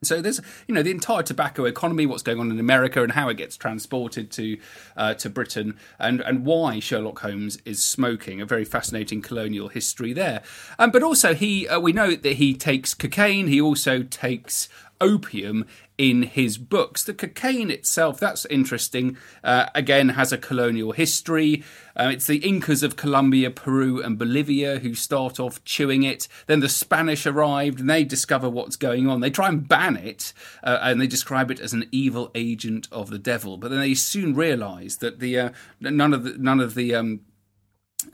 So 0.03 0.20
there's, 0.20 0.41
you 0.67 0.74
know, 0.74 0.81
the 0.81 0.89
entire 0.89 1.22
tobacco 1.22 1.65
economy, 1.65 2.08
what's 2.08 2.24
going 2.24 2.39
on 2.39 2.50
in 2.50 2.60
America, 2.60 3.03
and 3.03 3.12
how 3.12 3.29
it 3.29 3.36
gets 3.38 3.55
transported 3.55 4.31
to 4.31 4.58
uh, 4.98 5.13
to 5.13 5.29
Britain, 5.29 5.77
and 6.00 6.22
and 6.22 6.43
why 6.43 6.79
Sherlock 6.79 7.20
Holmes 7.20 7.60
is 7.65 7.84
smoking. 7.84 8.41
A 8.41 8.46
very 8.48 8.65
fascinating 8.65 9.22
colonial 9.22 9.67
history 9.67 10.12
there. 10.12 10.41
Um, 10.79 10.89
but 10.89 11.03
also, 11.03 11.36
he 11.36 11.67
uh, 11.67 11.79
we 11.79 11.93
know 11.93 12.15
that 12.15 12.34
he 12.34 12.55
takes 12.55 12.96
cocaine. 12.96 13.46
He 13.46 13.62
also 13.62 14.01
takes 14.01 14.70
opium 15.01 15.65
in 15.98 16.24
his 16.24 16.58
books. 16.58 17.03
The 17.03 17.13
cocaine 17.13 17.70
itself, 17.70 18.20
that's 18.20 18.46
interesting, 18.46 19.17
uh, 19.43 19.67
again, 19.75 20.10
has 20.10 20.31
a 20.31 20.38
colonial 20.38 20.93
history. 20.93 21.63
Uh, 21.96 22.10
it's 22.13 22.27
the 22.27 22.38
Incas 22.38 22.81
of 22.84 22.96
Colombia, 22.96 23.51
Peru, 23.51 24.01
and 24.01 24.17
Bolivia 24.17 24.79
who 24.79 24.96
start 24.96 25.39
off 25.39 25.63
chewing 25.63 26.03
it. 26.03 26.27
Then 26.48 26.62
the 26.62 26.70
Spanish 26.70 27.25
arrived 27.25 27.79
and 27.79 27.89
they 27.89 28.03
discover 28.03 28.50
what's 28.50 28.77
going 28.77 29.08
on. 29.08 29.20
They 29.20 29.29
try 29.29 29.50
and 29.50 29.67
ban 29.67 29.98
it 29.98 30.34
uh, 30.63 30.79
and 30.81 31.01
they 31.01 31.08
describe 31.08 31.51
it 31.51 31.60
as 31.60 31.74
an 31.74 31.88
evil 31.91 32.31
agent 32.34 32.88
of 32.91 33.10
the 33.10 33.20
devil. 33.20 33.58
But 33.58 33.70
then 33.70 33.79
they 33.79 33.93
soon 33.93 34.34
realize 34.34 34.98
that 34.98 35.20
the 35.20 35.38
uh, 35.38 35.50
none 35.79 36.13
of 36.13 36.24
the 36.24 36.38
none 36.38 36.60
of 36.60 36.75
the 36.75 36.96
um, 36.96 37.22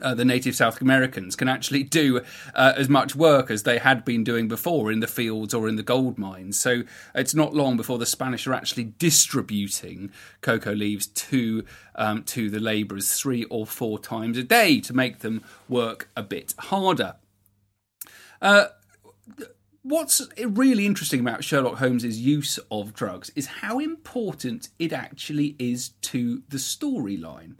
uh, 0.00 0.14
the 0.14 0.24
native 0.24 0.54
South 0.54 0.80
Americans 0.80 1.36
can 1.36 1.48
actually 1.48 1.82
do 1.82 2.20
uh, 2.54 2.72
as 2.76 2.88
much 2.88 3.14
work 3.14 3.50
as 3.50 3.62
they 3.62 3.78
had 3.78 4.04
been 4.04 4.24
doing 4.24 4.48
before 4.48 4.90
in 4.92 5.00
the 5.00 5.06
fields 5.06 5.54
or 5.54 5.68
in 5.68 5.76
the 5.76 5.82
gold 5.82 6.18
mines. 6.18 6.58
So 6.58 6.82
it's 7.14 7.34
not 7.34 7.54
long 7.54 7.76
before 7.76 7.98
the 7.98 8.06
Spanish 8.06 8.46
are 8.46 8.54
actually 8.54 8.92
distributing 8.98 10.10
cocoa 10.40 10.72
leaves 10.72 11.06
to 11.06 11.64
um, 11.94 12.22
to 12.24 12.50
the 12.50 12.60
labourers 12.60 13.12
three 13.12 13.44
or 13.44 13.66
four 13.66 13.98
times 13.98 14.38
a 14.38 14.42
day 14.42 14.80
to 14.80 14.92
make 14.92 15.20
them 15.20 15.42
work 15.68 16.08
a 16.16 16.22
bit 16.22 16.54
harder. 16.58 17.16
Uh, 18.40 18.66
what's 19.82 20.26
really 20.38 20.86
interesting 20.86 21.20
about 21.20 21.42
Sherlock 21.42 21.78
Holmes's 21.78 22.20
use 22.20 22.58
of 22.70 22.94
drugs 22.94 23.30
is 23.34 23.46
how 23.46 23.78
important 23.78 24.68
it 24.78 24.92
actually 24.92 25.56
is 25.58 25.90
to 26.02 26.42
the 26.48 26.58
storyline. 26.58 27.56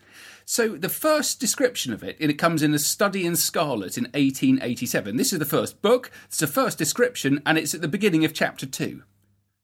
So 0.51 0.79
the 0.79 0.89
first 0.89 1.41
description 1.41 1.93
of 1.93 2.03
it, 2.03 2.17
it 2.19 2.33
comes 2.39 2.63
in 2.63 2.73
A 2.73 2.79
Study 2.79 3.27
in 3.27 3.37
Scarlet 3.37 3.99
in 3.99 4.05
1887. 4.05 5.19
This 5.19 5.35
is 5.35 5.39
the 5.39 5.45
first 5.45 5.83
book, 5.83 6.11
it's 6.25 6.39
the 6.39 6.47
first 6.47 6.79
description, 6.79 7.43
and 7.45 7.59
it's 7.59 7.75
at 7.75 7.83
the 7.83 7.87
beginning 7.87 8.25
of 8.25 8.33
chapter 8.33 8.65
two. 8.65 9.03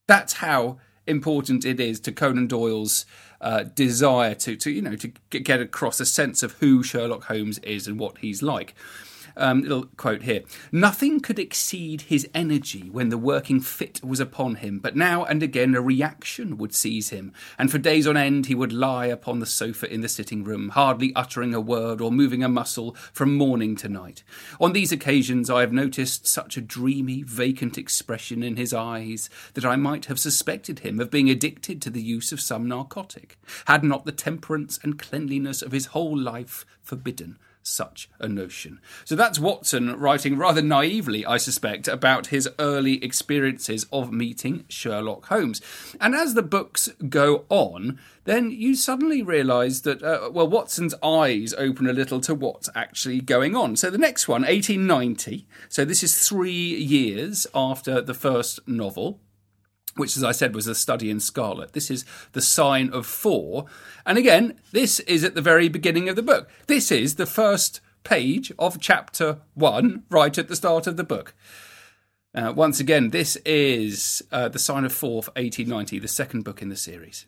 That's 0.06 0.34
how 0.34 0.76
important 1.06 1.64
it 1.64 1.80
is 1.80 2.00
to 2.00 2.12
Conan 2.12 2.48
Doyle's 2.48 3.06
uh, 3.40 3.62
desire 3.62 4.34
to, 4.34 4.56
to, 4.56 4.70
you 4.70 4.82
know, 4.82 4.94
to 4.96 5.08
get 5.30 5.58
across 5.58 6.00
a 6.00 6.04
sense 6.04 6.42
of 6.42 6.52
who 6.60 6.82
Sherlock 6.82 7.24
Holmes 7.24 7.60
is 7.60 7.88
and 7.88 7.98
what 7.98 8.18
he's 8.18 8.42
like. 8.42 8.74
Um, 9.36 9.62
little 9.62 9.86
quote 9.96 10.22
here. 10.22 10.42
Nothing 10.70 11.18
could 11.18 11.38
exceed 11.38 12.02
his 12.02 12.28
energy 12.34 12.88
when 12.90 13.08
the 13.08 13.18
working 13.18 13.60
fit 13.60 14.00
was 14.04 14.20
upon 14.20 14.56
him, 14.56 14.78
but 14.78 14.94
now 14.94 15.24
and 15.24 15.42
again 15.42 15.74
a 15.74 15.80
reaction 15.80 16.56
would 16.56 16.74
seize 16.74 17.08
him, 17.10 17.32
and 17.58 17.70
for 17.70 17.78
days 17.78 18.06
on 18.06 18.16
end 18.16 18.46
he 18.46 18.54
would 18.54 18.72
lie 18.72 19.06
upon 19.06 19.40
the 19.40 19.46
sofa 19.46 19.92
in 19.92 20.02
the 20.02 20.08
sitting 20.08 20.44
room, 20.44 20.68
hardly 20.70 21.12
uttering 21.16 21.52
a 21.52 21.60
word 21.60 22.00
or 22.00 22.12
moving 22.12 22.44
a 22.44 22.48
muscle 22.48 22.94
from 23.12 23.36
morning 23.36 23.74
to 23.76 23.88
night. 23.88 24.22
On 24.60 24.72
these 24.72 24.92
occasions 24.92 25.50
I 25.50 25.60
have 25.60 25.72
noticed 25.72 26.26
such 26.26 26.56
a 26.56 26.60
dreamy, 26.60 27.22
vacant 27.22 27.76
expression 27.76 28.42
in 28.42 28.56
his 28.56 28.72
eyes 28.72 29.28
that 29.54 29.64
I 29.64 29.74
might 29.74 30.06
have 30.06 30.20
suspected 30.20 30.80
him 30.80 31.00
of 31.00 31.10
being 31.10 31.28
addicted 31.28 31.82
to 31.82 31.90
the 31.90 32.02
use 32.02 32.30
of 32.30 32.40
some 32.40 32.68
narcotic, 32.68 33.36
had 33.66 33.82
not 33.82 34.04
the 34.04 34.12
temperance 34.12 34.78
and 34.82 34.98
cleanliness 34.98 35.60
of 35.60 35.72
his 35.72 35.86
whole 35.86 36.16
life 36.16 36.64
forbidden 36.82 37.36
such 37.64 38.08
a 38.20 38.28
notion. 38.28 38.78
So 39.04 39.16
that's 39.16 39.38
Watson 39.38 39.98
writing 39.98 40.36
rather 40.36 40.62
naively, 40.62 41.26
I 41.26 41.38
suspect, 41.38 41.88
about 41.88 42.28
his 42.28 42.48
early 42.58 43.02
experiences 43.02 43.86
of 43.92 44.12
meeting 44.12 44.64
Sherlock 44.68 45.26
Holmes. 45.26 45.60
And 46.00 46.14
as 46.14 46.34
the 46.34 46.42
books 46.42 46.90
go 47.08 47.44
on, 47.48 47.98
then 48.24 48.50
you 48.50 48.74
suddenly 48.74 49.22
realise 49.22 49.80
that, 49.80 50.02
uh, 50.02 50.30
well, 50.32 50.48
Watson's 50.48 50.94
eyes 51.02 51.54
open 51.54 51.88
a 51.88 51.92
little 51.92 52.20
to 52.20 52.34
what's 52.34 52.68
actually 52.74 53.20
going 53.20 53.56
on. 53.56 53.76
So 53.76 53.90
the 53.90 53.98
next 53.98 54.28
one, 54.28 54.42
1890, 54.42 55.46
so 55.68 55.84
this 55.84 56.02
is 56.02 56.28
three 56.28 56.52
years 56.52 57.46
after 57.54 58.00
the 58.00 58.14
first 58.14 58.60
novel 58.68 59.20
which, 59.96 60.16
as 60.16 60.24
I 60.24 60.32
said, 60.32 60.54
was 60.54 60.66
a 60.66 60.74
study 60.74 61.10
in 61.10 61.20
scarlet. 61.20 61.72
This 61.72 61.90
is 61.90 62.04
the 62.32 62.40
sign 62.40 62.90
of 62.90 63.06
four. 63.06 63.66
And 64.04 64.18
again, 64.18 64.58
this 64.72 65.00
is 65.00 65.24
at 65.24 65.34
the 65.34 65.42
very 65.42 65.68
beginning 65.68 66.08
of 66.08 66.16
the 66.16 66.22
book. 66.22 66.50
This 66.66 66.90
is 66.90 67.14
the 67.14 67.26
first 67.26 67.80
page 68.02 68.52
of 68.58 68.80
chapter 68.80 69.38
one, 69.54 70.04
right 70.10 70.36
at 70.36 70.48
the 70.48 70.56
start 70.56 70.86
of 70.86 70.96
the 70.96 71.04
book. 71.04 71.34
Uh, 72.34 72.52
once 72.54 72.80
again, 72.80 73.10
this 73.10 73.36
is 73.44 74.22
uh, 74.32 74.48
the 74.48 74.58
sign 74.58 74.84
of 74.84 74.92
four 74.92 75.22
for 75.22 75.30
1890, 75.30 76.00
the 76.00 76.08
second 76.08 76.42
book 76.42 76.60
in 76.60 76.68
the 76.68 76.76
series. 76.76 77.26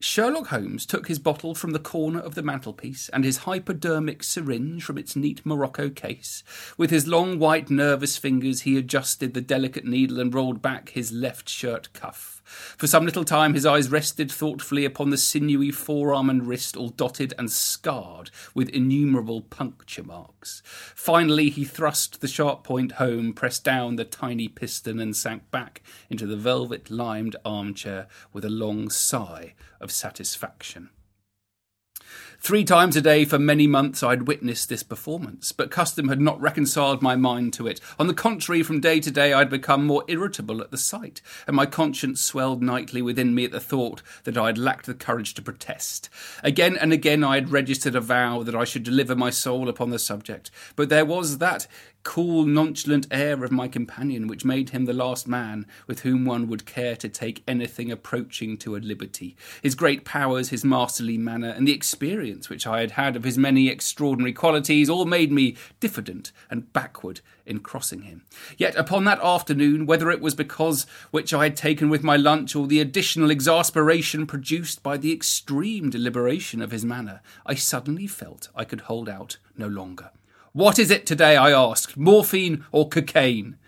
Sherlock 0.00 0.48
Holmes 0.48 0.86
took 0.86 1.08
his 1.08 1.18
bottle 1.18 1.56
from 1.56 1.72
the 1.72 1.80
corner 1.80 2.20
of 2.20 2.36
the 2.36 2.42
mantelpiece 2.42 3.08
and 3.08 3.24
his 3.24 3.38
hypodermic 3.38 4.22
syringe 4.22 4.84
from 4.84 4.96
its 4.96 5.16
neat 5.16 5.44
morocco 5.44 5.90
case. 5.90 6.44
With 6.76 6.90
his 6.90 7.08
long 7.08 7.40
white 7.40 7.68
nervous 7.68 8.16
fingers 8.16 8.60
he 8.60 8.76
adjusted 8.76 9.34
the 9.34 9.40
delicate 9.40 9.84
needle 9.84 10.20
and 10.20 10.32
rolled 10.32 10.62
back 10.62 10.90
his 10.90 11.10
left 11.10 11.48
shirt 11.48 11.92
cuff. 11.94 12.37
For 12.48 12.86
some 12.86 13.04
little 13.04 13.24
time 13.24 13.54
his 13.54 13.66
eyes 13.66 13.90
rested 13.90 14.32
thoughtfully 14.32 14.84
upon 14.84 15.10
the 15.10 15.16
sinewy 15.16 15.70
forearm 15.70 16.30
and 16.30 16.46
wrist, 16.46 16.76
all 16.76 16.88
dotted 16.88 17.34
and 17.38 17.50
scarred 17.50 18.30
with 18.54 18.68
innumerable 18.70 19.42
puncture 19.42 20.02
marks. 20.02 20.62
Finally 20.64 21.50
he 21.50 21.64
thrust 21.64 22.20
the 22.20 22.28
sharp 22.28 22.64
point 22.64 22.92
home, 22.92 23.32
pressed 23.32 23.64
down 23.64 23.96
the 23.96 24.04
tiny 24.04 24.48
piston, 24.48 24.98
and 24.98 25.16
sank 25.16 25.50
back 25.50 25.82
into 26.08 26.26
the 26.26 26.36
velvet 26.36 26.90
limed 26.90 27.36
armchair 27.44 28.06
with 28.32 28.44
a 28.44 28.50
long 28.50 28.88
sigh 28.90 29.54
of 29.80 29.90
satisfaction. 29.90 30.90
Three 32.40 32.64
times 32.64 32.96
a 32.96 33.00
day 33.02 33.24
for 33.24 33.38
many 33.38 33.66
months 33.66 34.02
I'd 34.02 34.28
witnessed 34.28 34.68
this 34.68 34.84
performance, 34.84 35.50
but 35.50 35.72
custom 35.72 36.08
had 36.08 36.20
not 36.20 36.40
reconciled 36.40 37.02
my 37.02 37.16
mind 37.16 37.52
to 37.54 37.66
it. 37.66 37.80
On 37.98 38.06
the 38.06 38.14
contrary, 38.14 38.62
from 38.62 38.80
day 38.80 39.00
to 39.00 39.10
day 39.10 39.32
I'd 39.32 39.50
become 39.50 39.84
more 39.84 40.04
irritable 40.06 40.62
at 40.62 40.70
the 40.70 40.78
sight, 40.78 41.20
and 41.48 41.56
my 41.56 41.66
conscience 41.66 42.22
swelled 42.22 42.62
nightly 42.62 43.02
within 43.02 43.34
me 43.34 43.44
at 43.44 43.50
the 43.50 43.60
thought 43.60 44.02
that 44.22 44.38
I 44.38 44.46
had 44.46 44.56
lacked 44.56 44.86
the 44.86 44.94
courage 44.94 45.34
to 45.34 45.42
protest. 45.42 46.08
Again 46.42 46.76
and 46.76 46.92
again 46.92 47.24
I 47.24 47.34
had 47.34 47.50
registered 47.50 47.96
a 47.96 48.00
vow 48.00 48.44
that 48.44 48.54
I 48.54 48.64
should 48.64 48.84
deliver 48.84 49.16
my 49.16 49.30
soul 49.30 49.68
upon 49.68 49.90
the 49.90 49.98
subject, 49.98 50.50
but 50.76 50.88
there 50.88 51.04
was 51.04 51.38
that 51.38 51.66
cool, 52.08 52.46
nonchalant 52.46 53.06
air 53.10 53.44
of 53.44 53.52
my 53.52 53.68
companion 53.68 54.26
which 54.26 54.42
made 54.42 54.70
him 54.70 54.86
the 54.86 54.94
last 54.94 55.28
man 55.28 55.66
with 55.86 56.00
whom 56.00 56.24
one 56.24 56.48
would 56.48 56.64
care 56.64 56.96
to 56.96 57.06
take 57.06 57.42
anything 57.46 57.92
approaching 57.92 58.56
to 58.56 58.74
a 58.74 58.78
liberty. 58.78 59.36
His 59.62 59.74
great 59.74 60.06
powers, 60.06 60.48
his 60.48 60.64
masterly 60.64 61.18
manner, 61.18 61.50
and 61.50 61.68
the 61.68 61.74
experience 61.74 62.48
which 62.48 62.66
I 62.66 62.80
had 62.80 62.92
had 62.92 63.14
of 63.14 63.24
his 63.24 63.36
many 63.36 63.68
extraordinary 63.68 64.32
qualities 64.32 64.88
all 64.88 65.04
made 65.04 65.30
me 65.30 65.54
diffident 65.80 66.32
and 66.48 66.72
backward 66.72 67.20
in 67.44 67.58
crossing 67.58 68.00
him. 68.00 68.24
Yet 68.56 68.74
upon 68.76 69.04
that 69.04 69.22
afternoon, 69.22 69.84
whether 69.84 70.10
it 70.10 70.22
was 70.22 70.34
because 70.34 70.86
which 71.10 71.34
I 71.34 71.44
had 71.44 71.56
taken 71.56 71.90
with 71.90 72.02
my 72.02 72.16
lunch 72.16 72.56
or 72.56 72.66
the 72.66 72.80
additional 72.80 73.30
exasperation 73.30 74.26
produced 74.26 74.82
by 74.82 74.96
the 74.96 75.12
extreme 75.12 75.90
deliberation 75.90 76.62
of 76.62 76.70
his 76.70 76.86
manner, 76.86 77.20
I 77.44 77.54
suddenly 77.54 78.06
felt 78.06 78.48
I 78.56 78.64
could 78.64 78.80
hold 78.80 79.10
out 79.10 79.36
no 79.58 79.68
longer. 79.68 80.08
What 80.58 80.80
is 80.80 80.90
it 80.90 81.06
today? 81.06 81.36
I 81.36 81.52
asked. 81.52 81.96
Morphine 81.96 82.64
or 82.72 82.88
cocaine? 82.88 83.58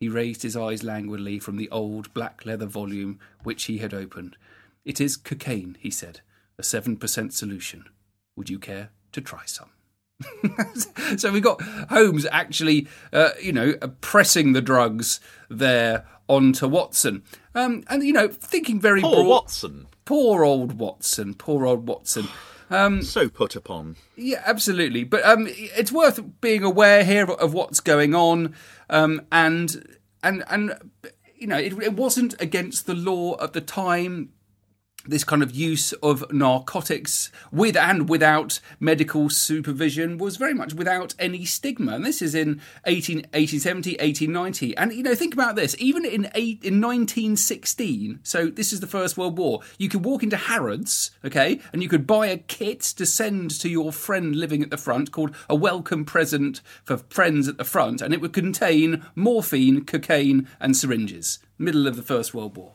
He 0.00 0.08
raised 0.08 0.42
his 0.42 0.56
eyes 0.56 0.82
languidly 0.82 1.38
from 1.38 1.56
the 1.56 1.70
old 1.70 2.12
black 2.14 2.44
leather 2.44 2.66
volume 2.66 3.20
which 3.44 3.66
he 3.66 3.78
had 3.78 3.94
opened. 3.94 4.36
It 4.84 5.00
is 5.00 5.16
cocaine, 5.16 5.76
he 5.78 5.88
said, 5.88 6.22
a 6.58 6.62
7% 6.62 7.32
solution. 7.32 7.84
Would 8.34 8.50
you 8.50 8.58
care 8.58 8.90
to 9.12 9.20
try 9.20 9.44
some? 9.44 9.70
so 11.16 11.30
we 11.30 11.40
got 11.40 11.62
Holmes 11.90 12.26
actually, 12.32 12.88
uh, 13.12 13.30
you 13.40 13.52
know, 13.52 13.74
pressing 14.00 14.52
the 14.52 14.60
drugs 14.60 15.20
there 15.48 16.06
on 16.26 16.52
to 16.54 16.66
Watson. 16.66 17.22
Um, 17.54 17.84
and, 17.88 18.02
you 18.02 18.12
know, 18.12 18.26
thinking 18.26 18.80
very 18.80 19.00
Poor 19.00 19.14
broad. 19.14 19.28
Watson. 19.28 19.86
Poor 20.04 20.44
old 20.44 20.76
Watson. 20.80 21.34
Poor 21.34 21.64
old 21.64 21.86
Watson. 21.86 22.26
Um, 22.70 23.02
so 23.02 23.28
put 23.28 23.54
upon. 23.56 23.96
Yeah, 24.16 24.42
absolutely. 24.44 25.04
But 25.04 25.24
um, 25.24 25.46
it's 25.48 25.92
worth 25.92 26.40
being 26.40 26.62
aware 26.62 27.04
here 27.04 27.30
of, 27.30 27.54
what's 27.54 27.80
going 27.80 28.14
on, 28.14 28.54
um, 28.90 29.22
and 29.30 29.98
and 30.22 30.44
and 30.48 30.74
you 31.36 31.46
know, 31.46 31.58
it, 31.58 31.72
it 31.82 31.92
wasn't 31.94 32.34
against 32.40 32.86
the 32.86 32.94
law 32.94 33.40
at 33.42 33.52
the 33.52 33.60
time 33.60 34.32
this 35.08 35.24
kind 35.24 35.42
of 35.42 35.54
use 35.54 35.92
of 35.94 36.24
narcotics 36.32 37.30
with 37.52 37.76
and 37.76 38.08
without 38.08 38.60
medical 38.80 39.28
supervision 39.28 40.18
was 40.18 40.36
very 40.36 40.54
much 40.54 40.74
without 40.74 41.14
any 41.18 41.44
stigma. 41.44 41.94
And 41.94 42.04
this 42.04 42.22
is 42.22 42.34
in 42.34 42.60
18, 42.86 43.18
1870, 43.18 43.90
1890. 43.92 44.76
And, 44.76 44.92
you 44.92 45.02
know, 45.02 45.14
think 45.14 45.34
about 45.34 45.56
this. 45.56 45.76
Even 45.78 46.04
in, 46.04 46.30
eight, 46.34 46.62
in 46.62 46.80
1916, 46.80 48.20
so 48.22 48.46
this 48.46 48.72
is 48.72 48.80
the 48.80 48.86
First 48.86 49.16
World 49.16 49.38
War, 49.38 49.60
you 49.78 49.88
could 49.88 50.04
walk 50.04 50.22
into 50.22 50.36
Harrods, 50.36 51.10
okay, 51.24 51.60
and 51.72 51.82
you 51.82 51.88
could 51.88 52.06
buy 52.06 52.26
a 52.26 52.38
kit 52.38 52.80
to 52.80 53.06
send 53.06 53.50
to 53.60 53.68
your 53.68 53.92
friend 53.92 54.36
living 54.36 54.62
at 54.62 54.70
the 54.70 54.76
front 54.76 55.12
called 55.12 55.34
a 55.48 55.54
welcome 55.54 56.04
present 56.04 56.60
for 56.84 56.98
friends 56.98 57.48
at 57.48 57.58
the 57.58 57.64
front, 57.64 58.00
and 58.02 58.12
it 58.12 58.20
would 58.20 58.32
contain 58.32 59.04
morphine, 59.14 59.84
cocaine, 59.84 60.48
and 60.60 60.76
syringes. 60.76 61.38
Middle 61.58 61.86
of 61.86 61.96
the 61.96 62.02
First 62.02 62.34
World 62.34 62.56
War. 62.56 62.74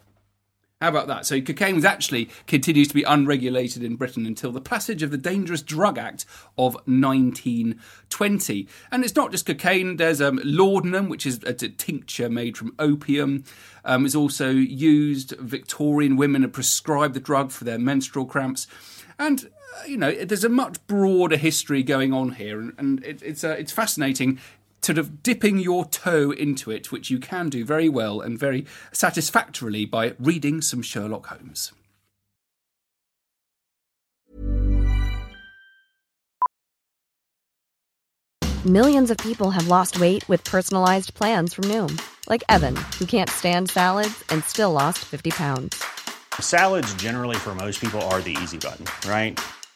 How 0.82 0.90
about 0.90 1.06
that? 1.08 1.28
So 1.28 1.40
cocaine 1.40 1.76
was 1.76 1.86
actually 1.86 2.28
continues 2.48 2.88
to 2.88 2.96
be 2.96 3.04
unregulated 3.04 3.84
in 3.84 3.98
Britain 3.98 4.26
until 4.26 4.52
the 4.52 4.60
passage 4.60 5.04
of 5.04 5.12
the 5.12 5.18
Dangerous 5.18 5.62
Drug 5.62 6.00
Act 6.00 6.26
of 6.58 6.74
1920. 6.88 8.68
And 8.92 9.04
it's 9.04 9.16
not 9.16 9.32
just 9.32 9.46
cocaine. 9.46 9.98
There's 9.98 10.20
um, 10.20 10.42
laudanum, 10.44 11.08
which 11.08 11.28
is 11.28 11.40
a, 11.44 11.54
tincture 11.54 12.30
made 12.30 12.58
from 12.58 12.74
opium. 12.80 13.44
Um, 13.86 14.08
is 14.08 14.16
also 14.16 14.50
used. 14.50 15.32
Victorian 15.40 16.18
women 16.18 16.44
are 16.44 16.48
prescribed 16.48 17.14
the 17.14 17.20
drug 17.20 17.52
for 17.52 17.64
their 17.64 17.80
menstrual 17.80 18.26
cramps, 18.26 18.66
and 19.18 19.50
uh, 19.80 19.86
you 19.88 19.98
know 19.98 20.12
there's 20.12 20.44
a 20.44 20.50
much 20.50 20.86
broader 20.86 21.38
history 21.38 21.82
going 21.82 22.14
on 22.14 22.34
here, 22.34 22.60
and, 22.60 22.74
and 22.78 23.04
it, 23.04 23.24
it's 23.24 23.44
uh, 23.44 23.56
it's 23.58 23.72
fascinating 23.72 24.40
sort 24.84 24.98
of 24.98 25.24
dipping 25.24 25.60
your 25.60 25.86
toe 25.86 26.32
into 26.32 26.72
it, 26.72 26.92
which 26.92 27.10
you 27.10 27.20
can 27.20 27.50
do 27.50 27.64
very 27.64 27.90
well 27.90 28.22
and 28.22 28.38
very 28.38 28.66
satisfactorily 28.92 29.86
by 29.86 30.14
reading 30.20 30.62
some 30.62 30.82
Sherlock 30.82 31.28
Holmes. 31.28 31.72
Millions 38.66 39.10
of 39.10 39.18
people 39.18 39.50
have 39.50 39.68
lost 39.68 40.00
weight 40.00 40.28
with 40.30 40.44
personalized 40.44 41.16
plans 41.16 41.56
from 41.56 41.64
Noom, 41.64 42.00
like 42.30 42.44
Evan, 42.48 42.76
who 43.00 43.08
can't 43.08 43.28
stand 43.28 43.72
salads 43.72 44.24
and 44.30 44.44
still 44.44 44.72
lost 44.72 45.00
50 45.00 45.32
pounds. 45.32 45.84
Salads, 46.40 46.94
generally, 46.94 47.38
for 47.38 47.56
most 47.56 47.82
people, 47.82 48.00
are 48.04 48.22
the 48.22 48.38
easy 48.44 48.60
button, 48.60 48.86
right? 49.10 49.40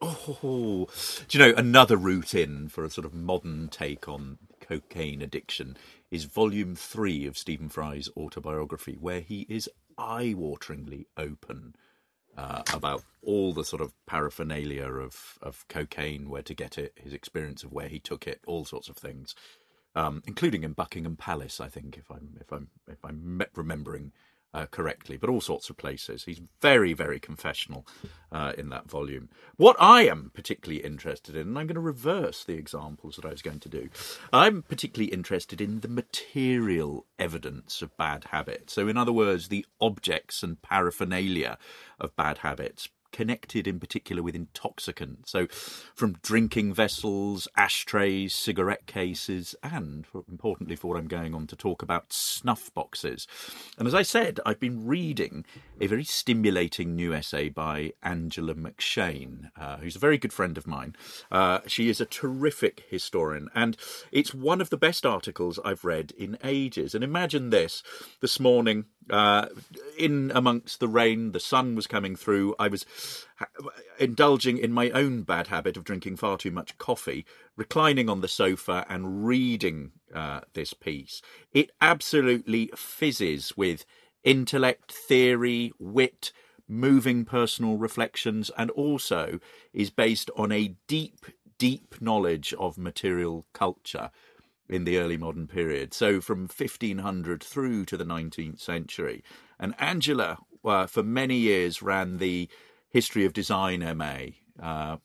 Oh, 0.00 0.86
do 1.26 1.38
you 1.38 1.44
know 1.44 1.54
another 1.56 1.96
route 1.96 2.34
in 2.34 2.68
for 2.68 2.84
a 2.84 2.90
sort 2.90 3.04
of 3.04 3.14
modern 3.14 3.68
take 3.68 4.08
on 4.08 4.38
cocaine 4.60 5.22
addiction 5.22 5.76
is 6.10 6.24
volume 6.24 6.76
three 6.76 7.26
of 7.26 7.36
Stephen 7.36 7.68
Fry's 7.68 8.08
autobiography, 8.16 8.96
where 9.00 9.20
he 9.20 9.46
is 9.48 9.68
eye-wateringly 9.96 11.06
open 11.16 11.74
uh, 12.36 12.62
about 12.72 13.02
all 13.22 13.52
the 13.52 13.64
sort 13.64 13.82
of 13.82 13.92
paraphernalia 14.06 14.86
of, 14.86 15.38
of 15.42 15.66
cocaine, 15.68 16.30
where 16.30 16.42
to 16.42 16.54
get 16.54 16.78
it, 16.78 16.92
his 17.02 17.12
experience 17.12 17.64
of 17.64 17.72
where 17.72 17.88
he 17.88 17.98
took 17.98 18.26
it, 18.28 18.40
all 18.46 18.64
sorts 18.64 18.88
of 18.88 18.96
things, 18.96 19.34
um, 19.98 20.22
including 20.26 20.62
in 20.62 20.72
Buckingham 20.74 21.16
Palace, 21.16 21.60
I 21.60 21.68
think, 21.68 21.98
if 21.98 22.08
I'm 22.10 22.36
if 22.40 22.52
I'm 22.52 22.68
if 22.86 23.04
I'm 23.04 23.42
remembering 23.54 24.12
uh, 24.54 24.66
correctly, 24.66 25.16
but 25.16 25.28
all 25.28 25.40
sorts 25.40 25.68
of 25.68 25.76
places. 25.76 26.24
He's 26.24 26.40
very, 26.62 26.92
very 26.94 27.20
confessional 27.20 27.86
uh, 28.32 28.52
in 28.56 28.70
that 28.70 28.88
volume. 28.88 29.28
What 29.56 29.76
I 29.78 30.06
am 30.06 30.30
particularly 30.34 30.82
interested 30.82 31.34
in, 31.36 31.48
and 31.48 31.58
I'm 31.58 31.66
going 31.66 31.74
to 31.74 31.80
reverse 31.80 32.44
the 32.44 32.54
examples 32.54 33.16
that 33.16 33.26
I 33.26 33.30
was 33.30 33.42
going 33.42 33.60
to 33.60 33.68
do, 33.68 33.90
I'm 34.32 34.62
particularly 34.62 35.12
interested 35.12 35.60
in 35.60 35.80
the 35.80 35.88
material 35.88 37.04
evidence 37.18 37.82
of 37.82 37.96
bad 37.96 38.24
habits. 38.30 38.72
So, 38.72 38.88
in 38.88 38.96
other 38.96 39.12
words, 39.12 39.48
the 39.48 39.66
objects 39.80 40.42
and 40.42 40.62
paraphernalia 40.62 41.58
of 42.00 42.16
bad 42.16 42.38
habits, 42.38 42.88
connected 43.12 43.66
in 43.66 43.80
particular 43.80 44.22
with 44.22 44.34
intoxicants. 44.34 45.30
So, 45.30 45.46
from 45.94 46.16
drinking 46.22 46.74
vessels, 46.74 47.48
ashtrays, 47.56 48.34
cigarette 48.34 48.86
cases, 48.86 49.54
and 49.62 50.06
importantly 50.28 50.76
for 50.76 50.88
what 50.88 50.96
I'm 50.98 51.08
going 51.08 51.34
on 51.34 51.46
to 51.48 51.56
talk 51.56 51.82
about, 51.82 52.12
snuff 52.12 52.72
boxes. 52.74 53.26
And 53.78 53.86
as 53.86 53.94
I 53.94 54.02
said, 54.02 54.40
I've 54.44 54.60
been 54.60 54.86
reading 54.86 55.44
a 55.80 55.86
very 55.86 56.04
stimulating 56.04 56.94
new 56.94 57.14
essay 57.14 57.48
by 57.48 57.92
Angela 58.02 58.54
McShane, 58.54 59.50
uh, 59.56 59.76
who's 59.78 59.96
a 59.96 60.00
very 60.00 60.18
good 60.18 60.32
friend 60.32 60.58
of 60.58 60.66
mine. 60.66 60.96
Uh, 61.30 61.60
she 61.66 61.88
is 61.88 62.00
a 62.00 62.06
terrific 62.06 62.84
historian, 62.88 63.48
and 63.54 63.76
it's 64.12 64.34
one 64.34 64.60
of 64.60 64.70
the 64.70 64.76
best 64.76 65.06
articles 65.06 65.58
I've 65.64 65.84
read 65.84 66.12
in 66.18 66.38
ages. 66.42 66.94
And 66.94 67.04
imagine 67.04 67.50
this 67.50 67.82
this 68.20 68.40
morning, 68.40 68.86
uh, 69.10 69.46
in 69.98 70.32
amongst 70.34 70.80
the 70.80 70.88
rain, 70.88 71.32
the 71.32 71.40
sun 71.40 71.74
was 71.74 71.86
coming 71.86 72.16
through. 72.16 72.54
I 72.58 72.68
was 72.68 72.86
indulging 73.98 74.58
in 74.58 74.72
my 74.72 74.90
own 74.90 75.22
bad 75.22 75.48
habit 75.48 75.76
of 75.76 75.84
drinking 75.84 76.16
far 76.16 76.36
too 76.36 76.50
much 76.50 76.78
coffee, 76.78 77.24
reclining 77.56 78.08
on 78.08 78.20
the 78.20 78.28
sofa 78.28 78.84
and 78.88 79.26
reading 79.26 79.92
uh, 80.14 80.40
this 80.54 80.74
piece. 80.74 81.22
It 81.52 81.70
absolutely 81.80 82.70
fizzes 82.74 83.56
with 83.56 83.84
intellect, 84.24 84.92
theory, 84.92 85.72
wit, 85.78 86.32
moving 86.68 87.24
personal 87.24 87.76
reflections, 87.76 88.50
and 88.56 88.70
also 88.72 89.40
is 89.72 89.90
based 89.90 90.30
on 90.36 90.52
a 90.52 90.74
deep, 90.86 91.26
deep 91.58 92.00
knowledge 92.00 92.54
of 92.54 92.78
material 92.78 93.46
culture 93.52 94.10
in 94.68 94.84
the 94.84 94.98
early 94.98 95.16
modern 95.16 95.46
period. 95.46 95.94
So 95.94 96.20
from 96.20 96.40
1500 96.42 97.42
through 97.42 97.84
to 97.86 97.96
the 97.96 98.04
19th 98.04 98.60
century. 98.60 99.22
And 99.58 99.74
Angela, 99.78 100.38
uh, 100.64 100.86
for 100.86 101.02
many 101.02 101.36
years, 101.36 101.82
ran 101.82 102.18
the 102.18 102.48
History 102.90 103.24
of 103.24 103.32
Design 103.32 103.80
MA 103.96 104.18
uh, 104.62 104.96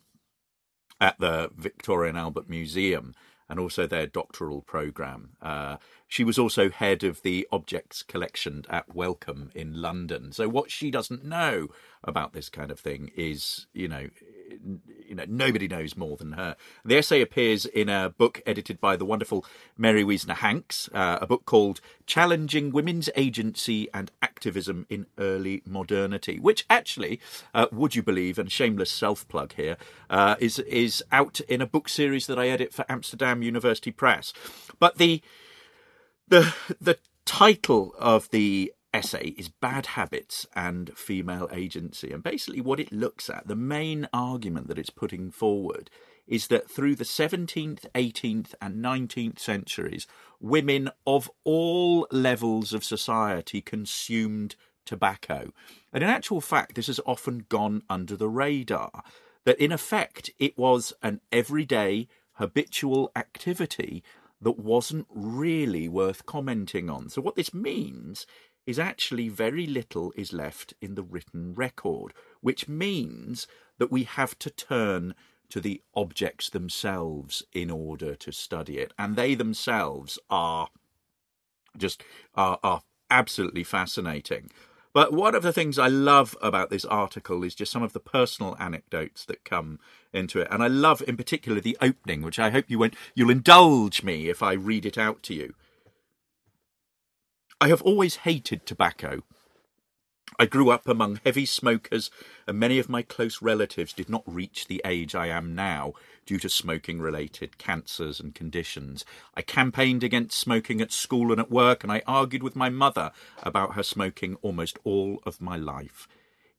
at 1.00 1.20
the 1.20 1.52
Victoria 1.56 2.10
and 2.10 2.18
Albert 2.18 2.50
Museum. 2.50 3.14
and 3.50 3.60
also 3.60 3.86
their 3.86 4.08
doctoral 4.08 4.62
program. 4.62 5.32
Uh, 5.42 5.78
she 6.08 6.24
was 6.24 6.40
also 6.40 6.70
head 6.70 7.04
of 7.04 7.22
the 7.22 7.48
objects 7.52 8.02
collection 8.02 8.64
at 8.70 8.96
Wellcome 8.96 9.52
in 9.54 9.82
London. 9.82 10.32
So 10.32 10.48
what 10.48 10.72
she 10.72 10.90
doesn't 10.90 11.24
know 11.24 11.68
about 12.04 12.34
this 12.34 12.50
kind 12.50 12.72
of 12.72 12.80
thing 12.80 13.12
is, 13.16 13.68
you 13.74 13.88
know, 13.88 14.10
you 15.08 15.16
know, 15.16 15.26
nobody 15.28 15.68
knows 15.68 15.96
more 15.96 16.18
than 16.18 16.34
her. 16.34 16.56
The 16.84 16.98
essay 16.98 17.22
appears 17.22 17.66
in 17.66 17.90
a 17.90 18.10
book 18.10 18.42
edited 18.46 18.80
by 18.80 18.96
the 18.96 19.06
wonderful 19.06 19.46
Merry 19.78 20.04
Wiesner-Hanks, 20.04 20.90
uh, 20.94 21.20
a 21.22 21.28
book 21.28 21.46
called 21.46 21.82
Challenging 22.06 22.72
Women's 22.72 23.10
Agency 23.16 23.88
and 23.94 24.12
Activism 24.22 24.86
in 24.90 25.06
Early 25.18 25.62
Modernity, 25.66 26.40
which 26.40 26.66
actually, 26.70 27.20
uh, 27.54 27.68
would 27.72 27.96
you 27.96 28.04
believe, 28.04 28.38
and 28.38 28.52
shameless 28.52 28.92
self 28.92 29.28
plug 29.28 29.54
here, 29.54 29.78
uh, 30.10 30.36
is 30.40 30.60
is 30.60 31.04
out 31.12 31.40
in 31.42 31.62
a 31.62 31.68
book 31.68 31.90
series 31.90 32.28
that 32.28 32.40
I 32.40 32.48
edit 32.48 32.74
for 32.74 32.86
Amsterdam 32.90 33.42
University 33.44 33.92
Press. 33.92 34.34
But 34.80 34.98
the 34.98 35.22
the 36.28 36.54
the 36.80 36.98
title 37.26 37.94
of 37.98 38.30
the 38.32 38.74
essay 38.94 39.34
is 39.38 39.50
Bad 39.50 39.88
Habits 39.88 40.46
and 40.56 40.96
Female 40.96 41.50
Agency. 41.52 42.12
And 42.12 42.24
basically, 42.24 42.62
what 42.62 42.80
it 42.80 42.92
looks 42.92 43.30
at, 43.30 43.48
the 43.48 43.56
main 43.56 44.08
argument 44.14 44.68
that 44.68 44.78
it's 44.78 44.90
putting 44.90 45.32
forward, 45.32 45.90
is 46.28 46.48
that 46.48 46.70
through 46.70 46.96
the 46.96 47.04
17th, 47.04 47.86
18th, 47.96 48.54
and 48.62 48.84
19th 48.84 49.40
centuries, 49.40 50.08
women 50.40 50.90
of 51.06 51.30
all 51.44 52.08
levels 52.12 52.74
of 52.74 52.84
society 52.84 53.62
consumed 53.62 54.56
tobacco. 54.86 55.52
And 55.92 56.04
in 56.04 56.10
actual 56.10 56.42
fact, 56.42 56.76
this 56.76 56.88
has 56.88 57.00
often 57.06 57.46
gone 57.50 57.84
under 57.90 58.16
the 58.16 58.30
radar. 58.30 59.04
That 59.46 59.60
in 59.60 59.74
effect, 59.74 60.30
it 60.40 60.58
was 60.58 60.94
an 61.02 61.20
everyday, 61.32 62.08
habitual 62.34 63.12
activity 63.16 64.04
that 64.42 64.60
wasn't 64.60 65.08
really 65.10 65.90
worth 65.90 66.26
commenting 66.26 66.90
on. 66.90 67.10
So, 67.10 67.22
what 67.22 67.36
this 67.36 67.54
means 67.54 68.26
is 68.66 68.80
actually 68.80 69.30
very 69.30 69.68
little 69.68 70.14
is 70.16 70.34
left 70.34 70.74
in 70.82 70.96
the 70.96 71.04
written 71.04 71.54
record, 71.54 72.14
which 72.42 72.68
means 72.68 73.48
that 73.78 73.92
we 73.92 74.04
have 74.04 74.38
to 74.40 74.50
turn 74.50 75.16
to 75.50 75.60
the 75.60 75.82
objects 75.96 76.50
themselves 76.50 77.44
in 77.54 77.70
order 77.70 78.16
to 78.16 78.32
study 78.32 78.78
it. 78.78 78.94
And 78.98 79.16
they 79.16 79.36
themselves 79.36 80.18
are 80.30 80.70
just 81.78 82.04
are, 82.36 82.60
are 82.64 82.82
absolutely 83.12 83.64
fascinating. 83.64 84.50
But 84.94 85.12
one 85.12 85.34
of 85.34 85.42
the 85.42 85.54
things 85.54 85.80
I 85.80 85.88
love 85.88 86.38
about 86.42 86.70
this 86.70 86.86
article 86.86 87.44
is 87.44 87.56
just 87.56 87.72
some 87.72 87.82
of 87.82 87.94
the 87.94 88.00
personal 88.00 88.56
anecdotes 88.60 89.26
that 89.26 89.44
come 89.44 89.80
into 90.14 90.40
it. 90.40 90.48
And 90.52 90.62
I 90.62 90.68
love 90.68 91.02
in 91.08 91.18
particular 91.18 91.60
the 91.60 91.78
opening, 91.82 92.22
which 92.22 92.38
I 92.38 92.52
hope 92.52 92.70
you 92.70 92.78
won't 92.78 92.96
you'll 93.16 93.32
indulge 93.32 94.04
me 94.04 94.30
if 94.30 94.44
I 94.44 94.54
read 94.54 94.86
it 94.86 94.98
out 94.98 95.24
to 95.24 95.34
you. 95.34 95.56
I 97.64 97.70
have 97.70 97.82
always 97.84 98.18
hated 98.28 98.66
tobacco. 98.66 99.24
I 100.38 100.46
grew 100.48 100.70
up 100.70 100.86
among 100.86 101.22
heavy 101.24 101.46
smokers, 101.46 102.12
and 102.46 102.60
many 102.60 102.78
of 102.78 102.90
my 102.90 103.04
close 103.04 103.42
relatives 103.42 103.94
did 103.94 104.10
not 104.10 104.24
reach 104.26 104.68
the 104.68 104.82
age 104.84 105.16
I 105.16 105.28
am 105.28 105.56
now 105.56 105.94
due 106.26 106.40
to 106.40 106.50
smoking 106.50 107.00
related 107.00 107.58
cancers 107.58 108.20
and 108.20 108.36
conditions. 108.36 109.06
I 109.34 109.44
campaigned 109.44 110.04
against 110.04 110.38
smoking 110.38 110.82
at 110.82 110.92
school 110.92 111.32
and 111.32 111.40
at 111.40 111.50
work, 111.50 111.86
and 111.86 111.92
I 111.94 112.04
argued 112.06 112.44
with 112.44 112.58
my 112.58 112.68
mother 112.68 113.14
about 113.42 113.76
her 113.76 113.84
smoking 113.84 114.36
almost 114.42 114.78
all 114.84 115.22
of 115.26 115.40
my 115.40 115.56
life. 115.56 116.10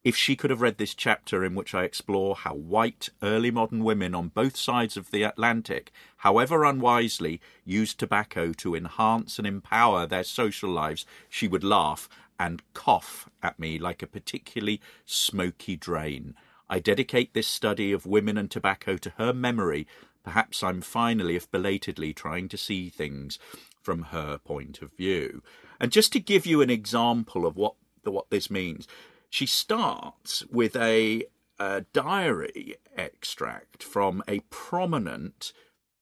If 0.05 0.17
she 0.17 0.37
could 0.37 0.51
have 0.51 0.61
read 0.61 0.77
this 0.77 0.95
chapter 0.95 1.43
in 1.43 1.55
which 1.55 1.75
I 1.75 1.85
explore 1.85 2.35
how 2.35 2.55
white, 2.55 3.09
early 3.23 3.51
modern 3.51 3.83
women 3.83 4.15
on 4.15 4.29
both 4.29 4.55
sides 4.55 4.99
of 4.99 5.11
the 5.11 5.23
Atlantic, 5.23 5.91
however 6.19 6.63
unwisely, 6.63 7.41
used 7.65 7.99
tobacco 7.99 8.53
to 8.53 8.75
enhance 8.75 9.39
and 9.39 9.47
empower 9.47 10.07
their 10.07 10.23
social 10.23 10.69
lives, 10.69 11.07
she 11.31 11.49
would 11.49 11.65
laugh 11.65 12.07
and 12.39 12.63
cough 12.75 13.31
at 13.43 13.59
me 13.59 13.79
like 13.79 14.03
a 14.03 14.07
particularly 14.07 14.79
smoky 15.07 15.75
drain. 15.75 16.35
I 16.69 16.81
dedicate 16.81 17.33
this 17.33 17.49
study 17.49 17.91
of 17.91 18.05
women 18.05 18.37
and 18.37 18.51
tobacco 18.51 18.99
to 18.99 19.15
her 19.17 19.33
memory. 19.33 19.87
Perhaps 20.23 20.63
I'm 20.63 20.83
finally, 20.83 21.35
if 21.35 21.51
belatedly, 21.51 22.13
trying 22.13 22.49
to 22.49 22.59
see 22.59 22.91
things 22.91 23.39
from 23.81 24.03
her 24.05 24.37
point 24.37 24.83
of 24.83 24.93
view. 24.93 25.43
And 25.81 25.91
just 25.91 26.13
to 26.13 26.21
give 26.21 26.45
you 26.45 26.61
an 26.61 26.71
example 26.71 27.47
of 27.47 27.57
what 27.57 27.77
what 28.03 28.29
this 28.29 28.51
means, 28.51 28.87
she 29.35 29.47
starts 29.47 30.45
with 30.47 30.77
a, 30.77 31.25
a 31.59 31.81
diary 31.93 32.77
extract 32.97 33.83
from 33.83 34.23
a 34.29 34.39
prominent 34.49 35.53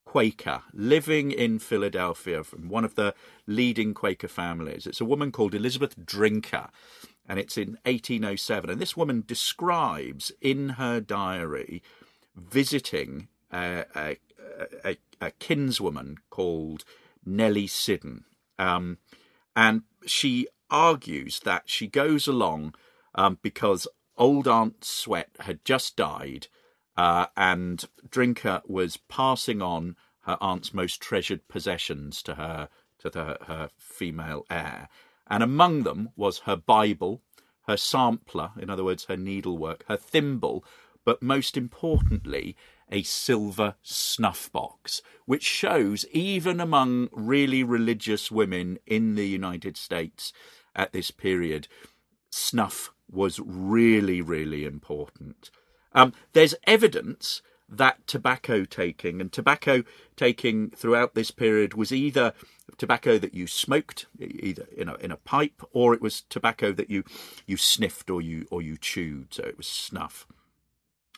Quaker 0.04 0.64
living 0.74 1.30
in 1.30 1.58
Philadelphia 1.58 2.44
from 2.44 2.68
one 2.68 2.84
of 2.84 2.94
the 2.94 3.14
leading 3.46 3.94
Quaker 3.94 4.28
families. 4.28 4.86
It's 4.86 5.00
a 5.00 5.06
woman 5.06 5.32
called 5.32 5.54
Elizabeth 5.54 5.94
Drinker, 6.04 6.68
and 7.26 7.38
it's 7.38 7.56
in 7.56 7.78
1807. 7.86 8.68
And 8.68 8.78
this 8.78 8.98
woman 8.98 9.24
describes 9.26 10.30
in 10.42 10.70
her 10.70 11.00
diary 11.00 11.82
visiting 12.36 13.28
a, 13.50 13.86
a, 13.96 14.18
a, 14.84 14.96
a 15.22 15.30
kinswoman 15.40 16.18
called 16.28 16.84
Nellie 17.24 17.66
Siddon. 17.66 18.24
Um, 18.58 18.98
and 19.56 19.84
she 20.04 20.48
argues 20.70 21.40
that 21.44 21.70
she 21.70 21.86
goes 21.86 22.26
along 22.26 22.74
um, 23.14 23.38
because 23.42 23.86
old 24.16 24.46
Aunt 24.48 24.84
Sweat 24.84 25.30
had 25.40 25.64
just 25.64 25.96
died, 25.96 26.48
uh, 26.96 27.26
and 27.36 27.84
Drinker 28.08 28.62
was 28.66 28.96
passing 28.96 29.62
on 29.62 29.96
her 30.20 30.36
aunt's 30.40 30.72
most 30.72 31.00
treasured 31.00 31.48
possessions 31.48 32.22
to 32.22 32.34
her 32.36 32.68
to 32.98 33.10
the, 33.10 33.38
her 33.46 33.70
female 33.76 34.44
heir, 34.50 34.88
and 35.26 35.42
among 35.42 35.82
them 35.82 36.10
was 36.16 36.40
her 36.40 36.56
Bible, 36.56 37.22
her 37.66 37.76
sampler, 37.76 38.50
in 38.58 38.70
other 38.70 38.84
words, 38.84 39.04
her 39.06 39.16
needlework, 39.16 39.84
her 39.88 39.96
thimble, 39.96 40.64
but 41.04 41.22
most 41.22 41.56
importantly, 41.56 42.56
a 42.90 43.02
silver 43.02 43.74
snuff 43.82 44.52
box, 44.52 45.02
which 45.24 45.42
shows 45.42 46.04
even 46.12 46.60
among 46.60 47.08
really 47.12 47.64
religious 47.64 48.30
women 48.30 48.78
in 48.86 49.14
the 49.14 49.26
United 49.26 49.76
States 49.76 50.32
at 50.76 50.92
this 50.92 51.10
period, 51.10 51.66
snuff 52.32 52.90
was 53.10 53.38
really, 53.40 54.20
really 54.20 54.64
important. 54.64 55.50
Um, 55.92 56.12
there's 56.32 56.54
evidence 56.66 57.42
that 57.68 58.06
tobacco 58.06 58.64
taking 58.64 59.20
and 59.20 59.32
tobacco 59.32 59.82
taking 60.16 60.70
throughout 60.70 61.14
this 61.14 61.30
period 61.30 61.74
was 61.74 61.92
either 61.92 62.32
tobacco 62.76 63.18
that 63.18 63.34
you 63.34 63.46
smoked 63.46 64.06
either 64.20 64.66
in 64.76 64.88
a, 64.88 64.94
in 64.96 65.10
a 65.10 65.16
pipe 65.16 65.62
or 65.72 65.94
it 65.94 66.02
was 66.02 66.22
tobacco 66.22 66.72
that 66.72 66.90
you 66.90 67.02
you 67.46 67.56
sniffed 67.56 68.10
or 68.10 68.20
you 68.20 68.46
or 68.50 68.60
you 68.60 68.76
chewed 68.76 69.32
so 69.32 69.42
it 69.42 69.56
was 69.56 69.66
snuff 69.66 70.26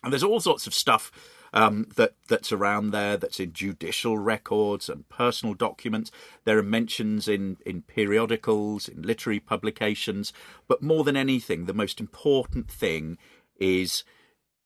and 0.04 0.12
there's 0.12 0.22
all 0.22 0.38
sorts 0.38 0.66
of 0.66 0.74
stuff 0.74 1.10
um, 1.54 1.86
that 1.94 2.14
that's 2.28 2.52
around 2.52 2.90
there. 2.90 3.16
That's 3.16 3.40
in 3.40 3.52
judicial 3.52 4.18
records 4.18 4.88
and 4.88 5.08
personal 5.08 5.54
documents. 5.54 6.10
There 6.44 6.58
are 6.58 6.64
mentions 6.64 7.28
in 7.28 7.56
in 7.64 7.82
periodicals, 7.82 8.88
in 8.88 9.02
literary 9.02 9.40
publications. 9.40 10.32
But 10.68 10.82
more 10.82 11.04
than 11.04 11.16
anything, 11.16 11.64
the 11.64 11.72
most 11.72 12.00
important 12.00 12.70
thing 12.70 13.16
is 13.56 14.04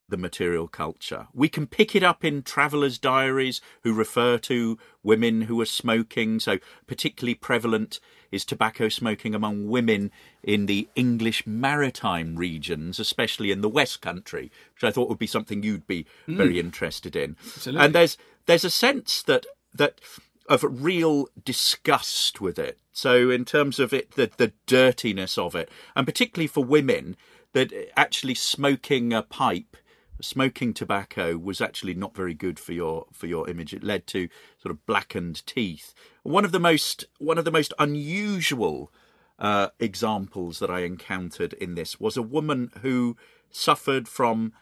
the 0.08 0.16
material 0.16 0.66
culture. 0.66 1.28
We 1.34 1.50
can 1.50 1.66
pick 1.66 1.94
it 1.94 2.02
up 2.02 2.24
in 2.24 2.42
travellers' 2.42 2.98
diaries 2.98 3.60
who 3.82 3.92
refer 3.92 4.38
to 4.38 4.78
women 5.02 5.42
who 5.42 5.60
are 5.60 5.66
smoking. 5.66 6.40
So, 6.40 6.58
particularly 6.86 7.34
prevalent 7.34 8.00
is 8.30 8.44
tobacco 8.44 8.88
smoking 8.88 9.34
among 9.34 9.68
women 9.68 10.10
in 10.42 10.66
the 10.66 10.88
English 10.94 11.46
maritime 11.46 12.36
regions, 12.36 12.98
especially 13.00 13.50
in 13.50 13.60
the 13.60 13.68
West 13.68 14.00
Country, 14.00 14.50
which 14.74 14.84
I 14.84 14.90
thought 14.90 15.08
would 15.08 15.18
be 15.18 15.26
something 15.26 15.62
you'd 15.62 15.86
be 15.86 16.06
mm. 16.26 16.36
very 16.36 16.58
interested 16.58 17.16
in. 17.16 17.36
Absolutely. 17.44 17.84
And 17.84 17.94
there's 17.94 18.18
there's 18.46 18.64
a 18.64 18.70
sense 18.70 19.22
that 19.22 19.46
that 19.74 20.00
of 20.48 20.64
real 20.64 21.28
disgust 21.44 22.40
with 22.40 22.58
it. 22.58 22.78
So, 22.92 23.30
in 23.30 23.44
terms 23.44 23.78
of 23.78 23.92
it, 23.92 24.12
the 24.12 24.30
the 24.36 24.52
dirtiness 24.66 25.38
of 25.38 25.54
it, 25.54 25.70
and 25.94 26.06
particularly 26.06 26.48
for 26.48 26.64
women, 26.64 27.16
that 27.52 27.72
actually 27.96 28.34
smoking 28.34 29.12
a 29.12 29.22
pipe 29.22 29.76
smoking 30.20 30.74
tobacco 30.74 31.36
was 31.36 31.60
actually 31.60 31.94
not 31.94 32.14
very 32.14 32.34
good 32.34 32.58
for 32.58 32.72
your 32.72 33.06
for 33.12 33.26
your 33.26 33.48
image. 33.48 33.74
It 33.74 33.84
led 33.84 34.06
to 34.08 34.28
sort 34.60 34.72
of 34.72 34.84
blackened 34.86 35.44
teeth. 35.46 35.94
One 36.22 36.44
of 36.44 36.52
the 36.52 36.60
most 36.60 37.04
one 37.18 37.38
of 37.38 37.44
the 37.44 37.50
most 37.50 37.72
unusual 37.78 38.92
uh, 39.38 39.68
examples 39.78 40.58
that 40.58 40.70
I 40.70 40.80
encountered 40.80 41.52
in 41.54 41.74
this 41.74 42.00
was 42.00 42.16
a 42.16 42.22
woman 42.22 42.70
who 42.82 43.16
suffered 43.50 44.08
from 44.08 44.52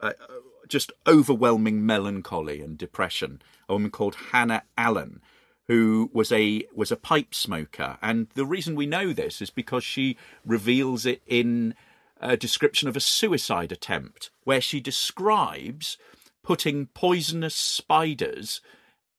uh, 0.00 0.12
just 0.68 0.92
overwhelming 1.06 1.84
melancholy 1.86 2.60
and 2.60 2.76
depression. 2.76 3.40
A 3.68 3.74
woman 3.74 3.90
called 3.90 4.16
Hannah 4.32 4.64
Allen, 4.76 5.20
who 5.68 6.10
was 6.12 6.32
a 6.32 6.64
was 6.74 6.90
a 6.90 6.96
pipe 6.96 7.34
smoker, 7.34 7.98
and 8.02 8.28
the 8.34 8.46
reason 8.46 8.74
we 8.74 8.86
know 8.86 9.12
this 9.12 9.40
is 9.40 9.50
because 9.50 9.84
she 9.84 10.16
reveals 10.44 11.06
it 11.06 11.22
in 11.26 11.74
a 12.20 12.36
description 12.36 12.88
of 12.88 12.96
a 12.96 13.00
suicide 13.00 13.72
attempt 13.72 14.30
where 14.44 14.60
she 14.60 14.80
describes 14.80 15.98
putting 16.42 16.86
poisonous 16.86 17.54
spiders 17.54 18.60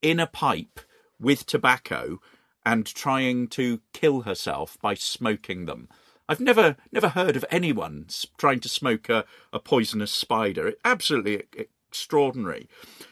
in 0.01 0.19
a 0.19 0.27
pipe 0.27 0.79
with 1.19 1.45
tobacco 1.45 2.19
and 2.65 2.85
trying 2.85 3.47
to 3.47 3.81
kill 3.93 4.21
herself 4.21 4.77
by 4.81 4.93
smoking 4.93 5.65
them. 5.65 5.89
I've 6.29 6.39
never 6.39 6.75
never 6.91 7.09
heard 7.09 7.35
of 7.35 7.45
anyone 7.49 8.07
trying 8.37 8.59
to 8.61 8.69
smoke 8.69 9.09
a, 9.09 9.25
a 9.53 9.59
poisonous 9.59 10.11
spider. 10.11 10.73
absolutely 10.83 11.43
extraordinary. 11.87 12.67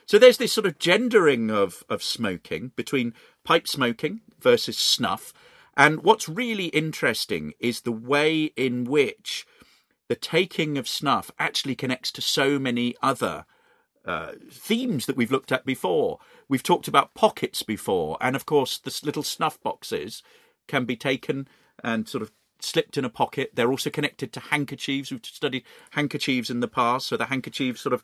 So 0.06 0.20
there's 0.20 0.38
this 0.38 0.54
sort 0.54 0.68
of 0.68 0.78
gendering 0.78 1.50
of, 1.50 1.84
of 1.90 2.04
smoking 2.04 2.72
between 2.76 3.14
pipe 3.44 3.68
smoking 3.68 4.22
versus 4.40 4.78
snuff. 4.78 5.34
And 5.78 6.04
what's 6.04 6.30
really 6.30 6.68
interesting 6.68 7.54
is 7.60 7.82
the 7.82 7.92
way 7.92 8.52
in 8.56 8.84
which 8.84 9.48
the 10.08 10.16
taking 10.16 10.78
of 10.78 10.88
snuff 10.88 11.32
actually 11.40 11.76
connects 11.76 12.12
to 12.14 12.22
so 12.22 12.60
many 12.60 12.96
other 13.02 13.46
uh, 14.06 14.34
themes 14.52 15.06
that 15.08 15.18
we've 15.18 15.32
looked 15.32 15.52
at 15.52 15.66
before. 15.66 16.20
We've 16.48 16.64
talked 16.64 16.88
about 16.88 17.16
pockets 17.16 17.64
before, 17.64 18.18
and 18.22 18.36
of 18.36 18.46
course, 18.46 18.78
the 18.78 18.98
little 19.04 19.24
snuff 19.24 19.62
boxes 19.64 20.22
can 20.68 20.86
be 20.86 20.96
taken 20.96 21.48
and 21.84 22.08
sort 22.08 22.22
of 22.22 22.32
slipped 22.60 22.98
in 22.98 23.06
a 23.06 23.10
pocket. 23.10 23.52
They're 23.54 23.72
also 23.72 23.90
connected 23.90 24.32
to 24.34 24.40
handkerchiefs. 24.40 25.12
We've 25.12 25.26
studied 25.26 25.64
handkerchiefs 25.92 26.50
in 26.50 26.60
the 26.60 26.68
past, 26.68 27.08
so 27.08 27.18
the 27.18 27.26
handkerchief 27.26 27.80
sort 27.80 27.94
of 27.94 28.04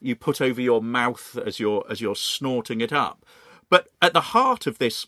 you 0.00 0.16
put 0.16 0.40
over 0.40 0.60
your 0.60 0.82
mouth 0.82 1.38
as 1.44 1.60
you're 1.60 1.84
as 1.90 2.00
you're 2.00 2.16
snorting 2.16 2.80
it 2.80 2.92
up. 2.92 3.24
But 3.68 3.88
at 4.00 4.12
the 4.12 4.20
heart 4.20 4.66
of 4.66 4.78
this 4.78 5.06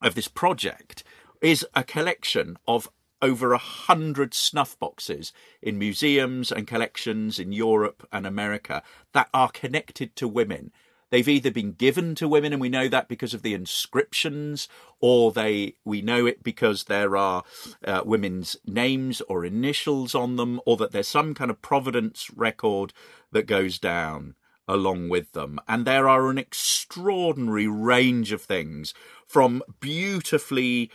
of 0.00 0.14
this 0.14 0.28
project 0.28 1.04
is 1.40 1.66
a 1.74 1.84
collection 1.84 2.56
of 2.66 2.88
over 3.22 3.52
a 3.52 3.58
hundred 3.58 4.34
snuff 4.34 4.78
boxes 4.78 5.32
in 5.62 5.78
museums 5.78 6.52
and 6.52 6.66
collections 6.66 7.38
in 7.38 7.52
Europe 7.52 8.06
and 8.12 8.26
America 8.26 8.82
that 9.12 9.28
are 9.32 9.50
connected 9.50 10.14
to 10.16 10.28
women. 10.28 10.72
They've 11.10 11.28
either 11.28 11.50
been 11.50 11.72
given 11.72 12.14
to 12.16 12.26
women, 12.26 12.54
and 12.54 12.60
we 12.60 12.70
know 12.70 12.88
that 12.88 13.06
because 13.06 13.34
of 13.34 13.42
the 13.42 13.52
inscriptions, 13.52 14.66
or 14.98 15.30
they 15.30 15.76
we 15.84 16.00
know 16.00 16.24
it 16.24 16.42
because 16.42 16.84
there 16.84 17.18
are 17.18 17.44
uh, 17.84 18.00
women's 18.04 18.56
names 18.66 19.20
or 19.28 19.44
initials 19.44 20.14
on 20.14 20.36
them, 20.36 20.58
or 20.64 20.78
that 20.78 20.92
there's 20.92 21.08
some 21.08 21.34
kind 21.34 21.50
of 21.50 21.60
providence 21.60 22.30
record 22.34 22.94
that 23.30 23.46
goes 23.46 23.78
down 23.78 24.36
along 24.66 25.10
with 25.10 25.32
them. 25.32 25.60
And 25.68 25.84
there 25.84 26.08
are 26.08 26.30
an 26.30 26.38
extraordinary 26.38 27.66
range 27.66 28.32
of 28.32 28.40
things 28.40 28.94
from 29.26 29.62
beautifully 29.80 30.90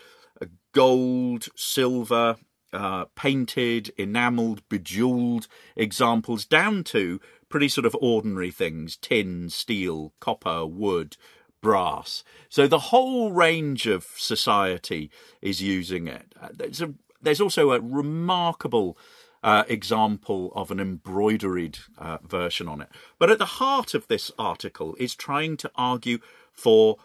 gold, 0.77 1.47
silver, 1.55 2.35
uh, 2.71 3.05
painted, 3.15 3.91
enameled, 3.97 4.61
bejeweled 4.69 5.47
examples 5.75 6.45
down 6.45 6.83
to 6.83 7.19
pretty 7.49 7.67
sort 7.67 7.87
of 7.87 7.97
ordinary 7.99 8.51
things 8.51 8.95
tin, 8.95 9.49
steel, 9.49 10.13
copper, 10.19 10.67
wood, 10.67 11.17
brass. 11.61 12.23
So 12.47 12.67
the 12.67 12.93
whole 12.93 13.31
range 13.31 13.87
of 13.87 14.05
society 14.17 15.09
is 15.41 15.63
using 15.63 16.07
it. 16.07 16.35
Uh, 16.39 16.49
there's, 16.53 16.79
a, 16.79 16.93
there's 17.23 17.41
also 17.41 17.71
a 17.71 17.81
remarkable 17.81 18.99
uh, 19.41 19.63
example 19.67 20.53
of 20.55 20.69
an 20.69 20.79
embroidered 20.79 21.79
uh, 21.97 22.19
version 22.21 22.67
on 22.67 22.81
it. 22.81 22.89
But 23.17 23.31
at 23.31 23.39
the 23.39 23.45
heart 23.45 23.95
of 23.95 24.07
this 24.09 24.29
article 24.37 24.95
is 24.99 25.15
trying 25.15 25.57
to 25.57 25.71
argue 25.73 26.19
for 26.51 26.97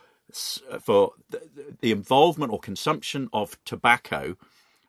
for 0.81 1.13
the 1.81 1.93
involvement 1.93 2.53
or 2.53 2.59
consumption 2.59 3.29
of 3.33 3.63
tobacco 3.65 4.37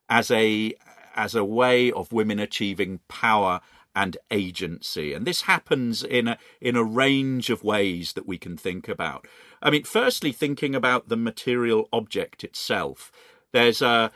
as 0.09 0.31
a 0.31 0.73
as 1.15 1.35
a 1.35 1.43
way 1.43 1.91
of 1.91 2.11
women 2.11 2.39
achieving 2.39 2.99
power 3.07 3.61
and 3.95 4.17
agency. 4.31 5.13
And 5.13 5.25
this 5.25 5.41
happens 5.43 6.03
in 6.03 6.27
a 6.27 6.37
in 6.61 6.75
a 6.75 6.83
range 6.83 7.49
of 7.49 7.63
ways 7.63 8.13
that 8.13 8.27
we 8.27 8.37
can 8.37 8.57
think 8.57 8.87
about. 8.87 9.27
I 9.61 9.69
mean 9.69 9.83
firstly 9.83 10.31
thinking 10.31 10.75
about 10.75 11.09
the 11.09 11.17
material 11.17 11.89
object 11.91 12.43
itself. 12.43 13.11
There's 13.51 13.81
a 13.81 14.11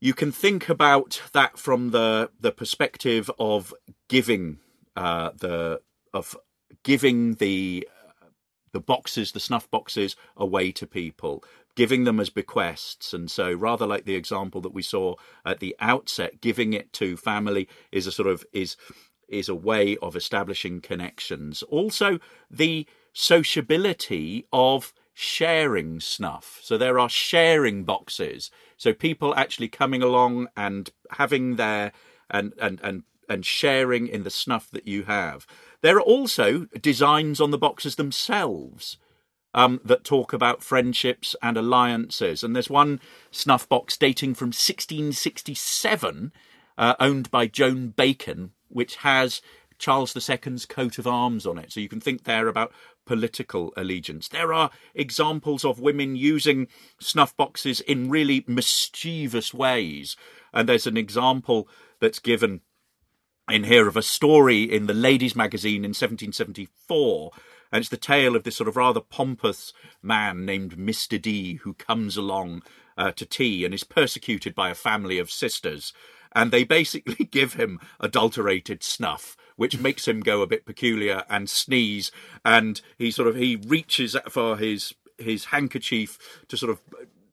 you 0.00 0.14
can 0.14 0.32
think 0.32 0.68
about 0.68 1.22
that 1.32 1.58
from 1.58 1.90
the 1.90 2.30
the 2.40 2.52
perspective 2.52 3.30
of 3.38 3.74
giving 4.08 4.58
uh, 4.96 5.30
the 5.36 5.80
of 6.12 6.36
giving 6.82 7.34
the 7.34 7.88
the 8.72 8.80
boxes, 8.80 9.32
the 9.32 9.40
snuff 9.40 9.70
boxes, 9.70 10.16
away 10.36 10.72
to 10.72 10.86
people, 10.86 11.44
giving 11.74 12.04
them 12.04 12.20
as 12.20 12.30
bequests. 12.30 13.12
And 13.12 13.30
so, 13.30 13.52
rather 13.52 13.86
like 13.86 14.04
the 14.04 14.16
example 14.16 14.60
that 14.62 14.74
we 14.74 14.82
saw 14.82 15.14
at 15.44 15.60
the 15.60 15.76
outset, 15.80 16.40
giving 16.40 16.72
it 16.72 16.92
to 16.94 17.16
family 17.16 17.68
is 17.92 18.06
a 18.06 18.12
sort 18.12 18.28
of 18.28 18.44
is 18.52 18.76
is 19.28 19.48
a 19.48 19.54
way 19.54 19.96
of 19.98 20.16
establishing 20.16 20.80
connections. 20.80 21.62
Also, 21.64 22.18
the 22.50 22.86
sociability 23.12 24.46
of 24.52 24.94
sharing 25.12 25.98
snuff. 25.98 26.60
So 26.62 26.78
there 26.78 26.98
are 26.98 27.08
sharing 27.08 27.84
boxes. 27.84 28.50
So 28.76 28.92
people 28.92 29.34
actually 29.34 29.68
coming 29.68 30.02
along 30.02 30.48
and 30.56 30.90
having 31.10 31.56
their 31.56 31.92
and 32.30 32.52
and 32.60 32.80
and 32.82 33.02
and 33.28 33.44
sharing 33.44 34.06
in 34.06 34.22
the 34.22 34.30
snuff 34.30 34.70
that 34.70 34.86
you 34.86 35.02
have. 35.04 35.46
There 35.82 35.96
are 35.96 36.02
also 36.02 36.66
designs 36.80 37.40
on 37.40 37.50
the 37.50 37.58
boxes 37.58 37.96
themselves 37.96 38.98
um, 39.54 39.80
that 39.84 40.04
talk 40.04 40.32
about 40.32 40.62
friendships 40.62 41.36
and 41.42 41.56
alliances. 41.56 42.42
And 42.42 42.54
there's 42.54 42.70
one 42.70 43.00
snuff 43.30 43.68
box 43.68 43.96
dating 43.96 44.34
from 44.34 44.48
1667, 44.48 46.32
uh, 46.76 46.94
owned 47.00 47.30
by 47.30 47.46
Joan 47.46 47.88
Bacon, 47.88 48.52
which 48.68 48.96
has 48.96 49.40
Charles 49.78 50.16
II's 50.16 50.66
coat 50.66 50.98
of 50.98 51.06
arms 51.06 51.46
on 51.46 51.58
it. 51.58 51.72
So 51.72 51.80
you 51.80 51.88
can 51.88 52.00
think 52.00 52.24
there 52.24 52.48
about 52.48 52.72
political 53.06 53.72
allegiance. 53.76 54.28
There 54.28 54.52
are 54.52 54.70
examples 54.94 55.64
of 55.64 55.80
women 55.80 56.16
using 56.16 56.68
snuff 57.00 57.36
boxes 57.36 57.80
in 57.80 58.10
really 58.10 58.44
mischievous 58.46 59.54
ways. 59.54 60.16
And 60.52 60.68
there's 60.68 60.86
an 60.86 60.96
example 60.96 61.68
that's 62.00 62.18
given 62.18 62.60
in 63.50 63.64
here 63.64 63.88
of 63.88 63.96
a 63.96 64.02
story 64.02 64.62
in 64.62 64.86
the 64.86 64.94
Ladies' 64.94 65.36
Magazine 65.36 65.84
in 65.84 65.90
1774. 65.90 67.30
And 67.72 67.80
it's 67.80 67.88
the 67.88 67.96
tale 67.96 68.36
of 68.36 68.44
this 68.44 68.56
sort 68.56 68.68
of 68.68 68.76
rather 68.76 69.00
pompous 69.00 69.72
man 70.02 70.44
named 70.44 70.76
Mr. 70.76 71.20
D 71.20 71.54
who 71.54 71.74
comes 71.74 72.16
along 72.16 72.62
uh, 72.96 73.12
to 73.12 73.26
tea 73.26 73.64
and 73.64 73.72
is 73.72 73.84
persecuted 73.84 74.54
by 74.54 74.70
a 74.70 74.74
family 74.74 75.18
of 75.18 75.30
sisters. 75.30 75.92
And 76.32 76.50
they 76.50 76.64
basically 76.64 77.24
give 77.30 77.54
him 77.54 77.80
adulterated 78.00 78.82
snuff, 78.82 79.36
which 79.56 79.78
makes 79.78 80.06
him 80.06 80.20
go 80.20 80.42
a 80.42 80.46
bit 80.46 80.66
peculiar 80.66 81.24
and 81.28 81.48
sneeze. 81.48 82.10
And 82.44 82.80
he 82.96 83.10
sort 83.10 83.28
of 83.28 83.36
he 83.36 83.56
reaches 83.56 84.16
for 84.28 84.56
his 84.56 84.94
his 85.18 85.46
handkerchief 85.46 86.18
to 86.48 86.56
sort 86.56 86.70
of 86.70 86.80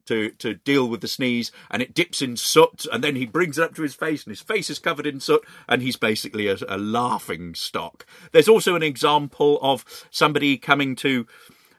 to, 0.05 0.29
to 0.31 0.55
deal 0.55 0.87
with 0.87 1.01
the 1.01 1.07
sneeze 1.07 1.51
and 1.69 1.81
it 1.81 1.93
dips 1.93 2.21
in 2.21 2.37
soot 2.37 2.85
and 2.91 3.03
then 3.03 3.15
he 3.15 3.25
brings 3.25 3.57
it 3.57 3.63
up 3.63 3.75
to 3.75 3.81
his 3.81 3.95
face 3.95 4.23
and 4.23 4.31
his 4.31 4.41
face 4.41 4.69
is 4.69 4.79
covered 4.79 5.05
in 5.05 5.19
soot 5.19 5.43
and 5.67 5.81
he's 5.81 5.95
basically 5.95 6.47
a, 6.47 6.57
a 6.67 6.77
laughing 6.77 7.53
stock. 7.55 8.05
There's 8.31 8.49
also 8.49 8.75
an 8.75 8.83
example 8.83 9.59
of 9.61 10.07
somebody 10.09 10.57
coming 10.57 10.95
to 10.97 11.27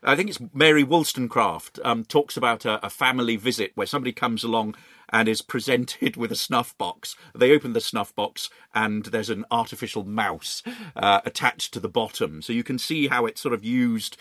I 0.03 0.15
think 0.15 0.29
it's 0.29 0.39
Mary 0.55 0.85
Wollstonecraft 0.85 1.81
um, 1.83 2.05
talks 2.05 2.37
about 2.37 2.65
a, 2.65 2.85
a, 2.85 2.91
family 2.91 3.35
visit 3.35 3.73
where 3.75 3.89
somebody 3.89 4.13
comes 4.13 4.45
along 4.45 4.77
and 5.11 5.29
is 5.29 5.43
presented 5.43 6.17
with 6.17 6.33
a 6.33 6.37
snuff 6.37 6.77
box. 6.79 7.17
They 7.35 7.53
open 7.53 7.73
the 7.73 7.81
snuff 7.81 8.15
box 8.15 8.51
and 8.75 9.07
there's 9.07 9.31
an 9.31 9.45
artificial 9.51 10.05
mouse 10.05 10.63
uh, 10.95 11.21
attached 11.25 11.73
to 11.75 11.81
the 11.81 11.89
bottom. 11.89 12.43
So 12.43 12.53
you 12.53 12.65
can 12.65 12.79
see 12.79 13.09
how 13.09 13.27
it's 13.27 13.41
sort 13.41 13.55
of 13.55 13.65
used 13.65 14.17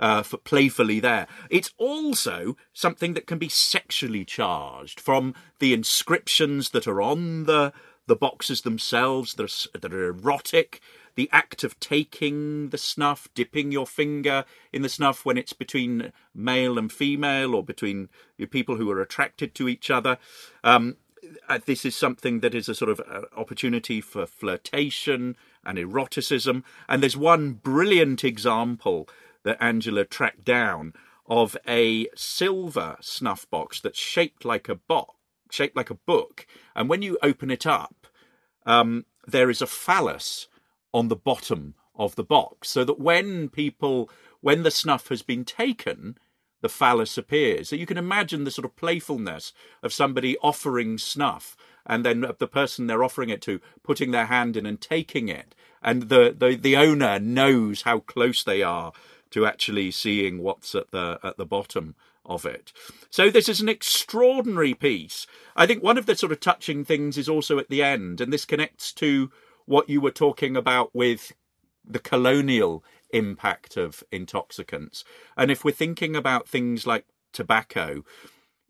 uh, 0.00 0.22
for 0.22 0.36
playfully 0.36 1.00
there. 1.00 1.26
It's 1.50 1.72
also 1.76 2.56
something 2.72 3.14
that 3.14 3.26
can 3.26 3.38
be 3.38 3.48
sexually 3.48 4.24
charged 4.24 5.00
from 5.00 5.34
the 5.58 5.72
inscriptions 5.72 6.70
that 6.70 6.86
are 6.86 7.02
on 7.02 7.44
the 7.44 7.72
the 8.06 8.16
boxes 8.16 8.62
themselves 8.62 9.34
that 9.34 9.68
are, 9.74 9.78
that 9.78 9.92
are 9.92 10.08
erotic. 10.08 10.80
The 11.18 11.28
act 11.32 11.64
of 11.64 11.80
taking 11.80 12.68
the 12.68 12.78
snuff, 12.78 13.26
dipping 13.34 13.72
your 13.72 13.88
finger 13.88 14.44
in 14.72 14.82
the 14.82 14.88
snuff 14.88 15.24
when 15.26 15.36
it's 15.36 15.52
between 15.52 16.12
male 16.32 16.78
and 16.78 16.92
female 16.92 17.56
or 17.56 17.64
between 17.64 18.08
people 18.52 18.76
who 18.76 18.88
are 18.92 19.00
attracted 19.00 19.52
to 19.56 19.68
each 19.68 19.90
other. 19.90 20.18
Um, 20.62 20.96
uh, 21.48 21.58
this 21.66 21.84
is 21.84 21.96
something 21.96 22.38
that 22.38 22.54
is 22.54 22.68
a 22.68 22.74
sort 22.76 22.92
of 22.92 23.00
uh, 23.00 23.22
opportunity 23.36 24.00
for 24.00 24.26
flirtation 24.26 25.36
and 25.64 25.76
eroticism. 25.76 26.62
And 26.88 27.02
there's 27.02 27.16
one 27.16 27.54
brilliant 27.54 28.22
example 28.22 29.08
that 29.42 29.60
Angela 29.60 30.04
tracked 30.04 30.44
down 30.44 30.92
of 31.26 31.56
a 31.66 32.06
silver 32.14 32.96
snuff 33.00 33.50
box 33.50 33.80
that's 33.80 33.98
shaped 33.98 34.44
like 34.44 34.68
a 34.68 34.76
box, 34.76 35.16
shaped 35.50 35.74
like 35.74 35.90
a 35.90 35.94
book, 35.94 36.46
and 36.76 36.88
when 36.88 37.02
you 37.02 37.18
open 37.24 37.50
it 37.50 37.66
up, 37.66 38.06
um, 38.64 39.04
there 39.26 39.50
is 39.50 39.60
a 39.60 39.66
phallus 39.66 40.46
on 40.92 41.08
the 41.08 41.16
bottom 41.16 41.74
of 41.94 42.14
the 42.14 42.24
box, 42.24 42.68
so 42.70 42.84
that 42.84 43.00
when 43.00 43.48
people, 43.48 44.08
when 44.40 44.62
the 44.62 44.70
snuff 44.70 45.08
has 45.08 45.22
been 45.22 45.44
taken, 45.44 46.16
the 46.60 46.68
phallus 46.68 47.18
appears. 47.18 47.68
So 47.68 47.76
you 47.76 47.86
can 47.86 47.98
imagine 47.98 48.44
the 48.44 48.50
sort 48.50 48.64
of 48.64 48.76
playfulness 48.76 49.52
of 49.82 49.92
somebody 49.92 50.36
offering 50.38 50.98
snuff 50.98 51.56
and 51.86 52.04
then 52.04 52.26
the 52.38 52.46
person 52.46 52.86
they're 52.86 53.04
offering 53.04 53.30
it 53.30 53.40
to 53.42 53.60
putting 53.82 54.10
their 54.10 54.26
hand 54.26 54.56
in 54.56 54.66
and 54.66 54.80
taking 54.80 55.28
it. 55.28 55.54
And 55.82 56.08
the, 56.08 56.34
the, 56.36 56.56
the 56.56 56.76
owner 56.76 57.18
knows 57.18 57.82
how 57.82 58.00
close 58.00 58.42
they 58.42 58.62
are 58.62 58.92
to 59.30 59.46
actually 59.46 59.90
seeing 59.90 60.42
what's 60.42 60.74
at 60.74 60.90
the 60.90 61.18
at 61.22 61.36
the 61.36 61.46
bottom 61.46 61.94
of 62.24 62.44
it. 62.44 62.72
So 63.10 63.30
this 63.30 63.48
is 63.48 63.60
an 63.60 63.68
extraordinary 63.68 64.74
piece. 64.74 65.26
I 65.56 65.66
think 65.66 65.82
one 65.82 65.98
of 65.98 66.06
the 66.06 66.16
sort 66.16 66.32
of 66.32 66.40
touching 66.40 66.84
things 66.84 67.16
is 67.16 67.28
also 67.28 67.58
at 67.58 67.70
the 67.70 67.82
end, 67.82 68.20
and 68.20 68.32
this 68.32 68.44
connects 68.44 68.92
to 68.94 69.30
what 69.68 69.88
you 69.88 70.00
were 70.00 70.10
talking 70.10 70.56
about 70.56 70.94
with 70.94 71.32
the 71.84 71.98
colonial 71.98 72.82
impact 73.10 73.76
of 73.76 74.02
intoxicants. 74.10 75.04
And 75.36 75.50
if 75.50 75.64
we're 75.64 75.72
thinking 75.72 76.16
about 76.16 76.48
things 76.48 76.86
like 76.86 77.06
tobacco, 77.32 78.04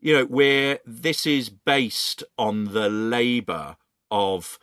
you 0.00 0.14
know, 0.14 0.24
where 0.24 0.78
this 0.84 1.26
is 1.26 1.50
based 1.50 2.22
on 2.36 2.72
the 2.72 2.88
labour 2.88 3.76
of 4.10 4.58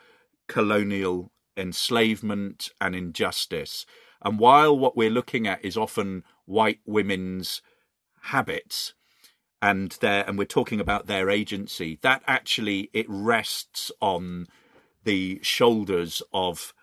colonial 0.48 1.32
enslavement 1.58 2.70
and 2.80 2.96
injustice. 2.96 3.86
And 4.22 4.40
while 4.40 4.78
what 4.78 4.98
we're 4.98 5.10
looking 5.10 5.48
at 5.48 5.64
is 5.64 5.78
often 5.78 6.24
white 6.46 6.80
women's 6.86 7.62
habits 8.24 8.94
and 9.62 9.92
their 10.02 10.28
and 10.28 10.38
we're 10.38 10.46
talking 10.46 10.80
about 10.80 11.08
their 11.08 11.30
agency, 11.30 11.98
that 12.02 12.24
actually 12.28 12.90
it 12.94 13.06
rests 13.08 13.92
on 14.02 14.48
the 15.06 15.40
shoulders 15.42 16.22
of 16.34 16.74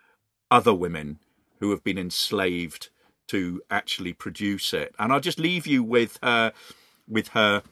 other 0.51 0.75
women 0.75 1.19
who 1.61 1.71
have 1.71 1.85
been 1.85 1.99
enslaved 1.99 2.89
to 3.29 3.63
actually 3.71 4.13
produce 4.13 4.73
it. 4.73 4.95
And 4.99 5.13
I'll 5.13 5.21
just 5.21 5.39
leave 5.39 5.67
you 5.67 5.83
with 5.83 6.19
her 6.23 6.53
with 7.07 7.29
her 7.29 7.63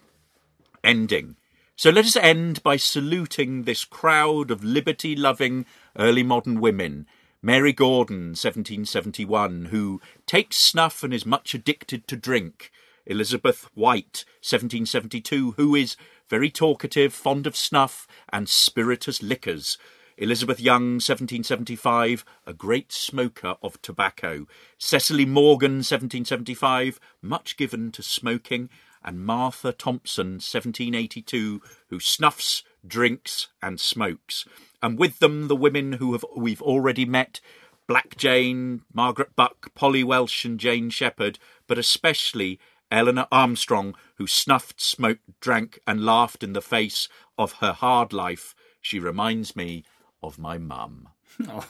ending. 0.85 1.37
So 1.77 1.91
let 1.91 2.05
us 2.05 2.17
end 2.17 2.63
by 2.63 2.77
saluting 2.77 3.63
this 3.63 3.85
crowd 3.85 4.51
of 4.51 4.63
liberty 4.63 5.17
loving 5.17 5.65
early 5.99 6.23
modern 6.23 6.61
women. 6.61 7.07
Mary 7.43 7.73
Gordon, 7.73 8.35
1771, 8.37 9.67
who 9.67 10.01
takes 10.27 10.57
snuff 10.57 11.03
and 11.03 11.15
is 11.15 11.25
much 11.25 11.55
addicted 11.55 12.07
to 12.07 12.17
drink. 12.17 12.71
Elizabeth 13.07 13.71
White, 13.75 14.27
1772, 14.43 15.53
who 15.53 15.75
is 15.75 15.97
very 16.29 16.51
talkative, 16.51 17.15
fond 17.15 17.47
of 17.47 17.57
snuff 17.57 18.07
and 18.31 18.47
spirituous 18.47 19.23
liquors. 19.23 19.79
Elizabeth 20.21 20.61
Young, 20.61 20.97
1775, 20.97 22.27
a 22.47 22.53
great 22.53 22.93
smoker 22.93 23.55
of 23.63 23.81
tobacco. 23.81 24.47
Cecily 24.77 25.25
Morgan, 25.25 25.77
1775, 25.77 27.01
much 27.23 27.57
given 27.57 27.91
to 27.93 28.03
smoking. 28.03 28.69
And 29.03 29.25
Martha 29.25 29.73
Thompson, 29.73 30.33
1782, 30.33 31.63
who 31.89 31.99
snuffs, 31.99 32.63
drinks, 32.87 33.49
and 33.63 33.81
smokes. 33.81 34.45
And 34.83 34.99
with 34.99 35.21
them 35.21 35.49
the 35.49 35.57
women 35.57 35.93
who 35.93 36.13
have 36.13 36.27
we've 36.37 36.61
already 36.61 37.07
met 37.07 37.41
Black 37.87 38.15
Jane, 38.19 38.83
Margaret 38.93 39.35
Buck, 39.35 39.75
Polly 39.75 40.05
Welsh, 40.05 40.45
and 40.45 40.61
Jane 40.61 40.91
Shepherd, 40.91 41.39
but 41.67 41.79
especially 41.79 42.61
Eleanor 42.91 43.27
Armstrong, 43.33 43.95
who 44.17 44.27
snuffed, 44.27 44.83
smoked, 44.83 45.41
drank, 45.41 45.81
and 45.87 46.05
laughed 46.05 46.43
in 46.43 46.53
the 46.53 46.61
face 46.61 47.09
of 47.39 47.55
her 47.55 47.73
hard 47.73 48.13
life. 48.13 48.55
She 48.83 48.99
reminds 48.99 49.57
me 49.57 49.83
of 50.23 50.39
my 50.39 50.59
mum. 50.59 51.09
Oh. 51.49 51.65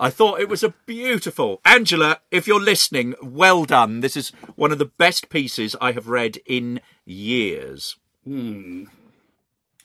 I 0.00 0.08
thought 0.08 0.40
it 0.40 0.48
was 0.48 0.62
a 0.62 0.72
beautiful. 0.86 1.60
Angela, 1.64 2.20
if 2.30 2.46
you're 2.46 2.60
listening, 2.60 3.14
well 3.20 3.64
done. 3.64 4.00
This 4.00 4.16
is 4.16 4.30
one 4.54 4.72
of 4.72 4.78
the 4.78 4.86
best 4.86 5.28
pieces 5.28 5.76
I 5.80 5.92
have 5.92 6.08
read 6.08 6.38
in 6.46 6.80
years. 7.04 7.96
Hmm. 8.24 8.84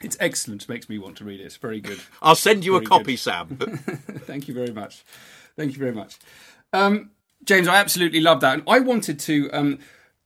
It's 0.02 0.16
excellent. 0.20 0.70
Makes 0.70 0.88
me 0.88 0.98
want 1.00 1.18
to 1.18 1.26
read 1.26 1.42
it. 1.42 1.46
It's 1.46 1.58
very 1.58 1.82
good. 1.82 2.00
I'll 2.22 2.36
send 2.36 2.64
you 2.64 2.74
very 2.74 2.86
a 2.86 2.88
copy, 2.88 3.14
good. 3.14 3.20
Sam. 3.20 3.48
Thank 3.58 4.48
you 4.48 4.54
very 4.54 4.72
much. 4.72 5.04
Thank 5.58 5.74
you 5.74 5.80
very 5.80 5.92
much. 5.92 6.18
Um, 6.72 7.12
James, 7.44 7.68
I 7.68 7.76
absolutely 7.76 8.22
love 8.22 8.42
that. 8.42 8.54
And 8.54 8.64
I 8.68 8.80
wanted 8.80 9.20
to 9.22 9.50
um, 9.52 9.80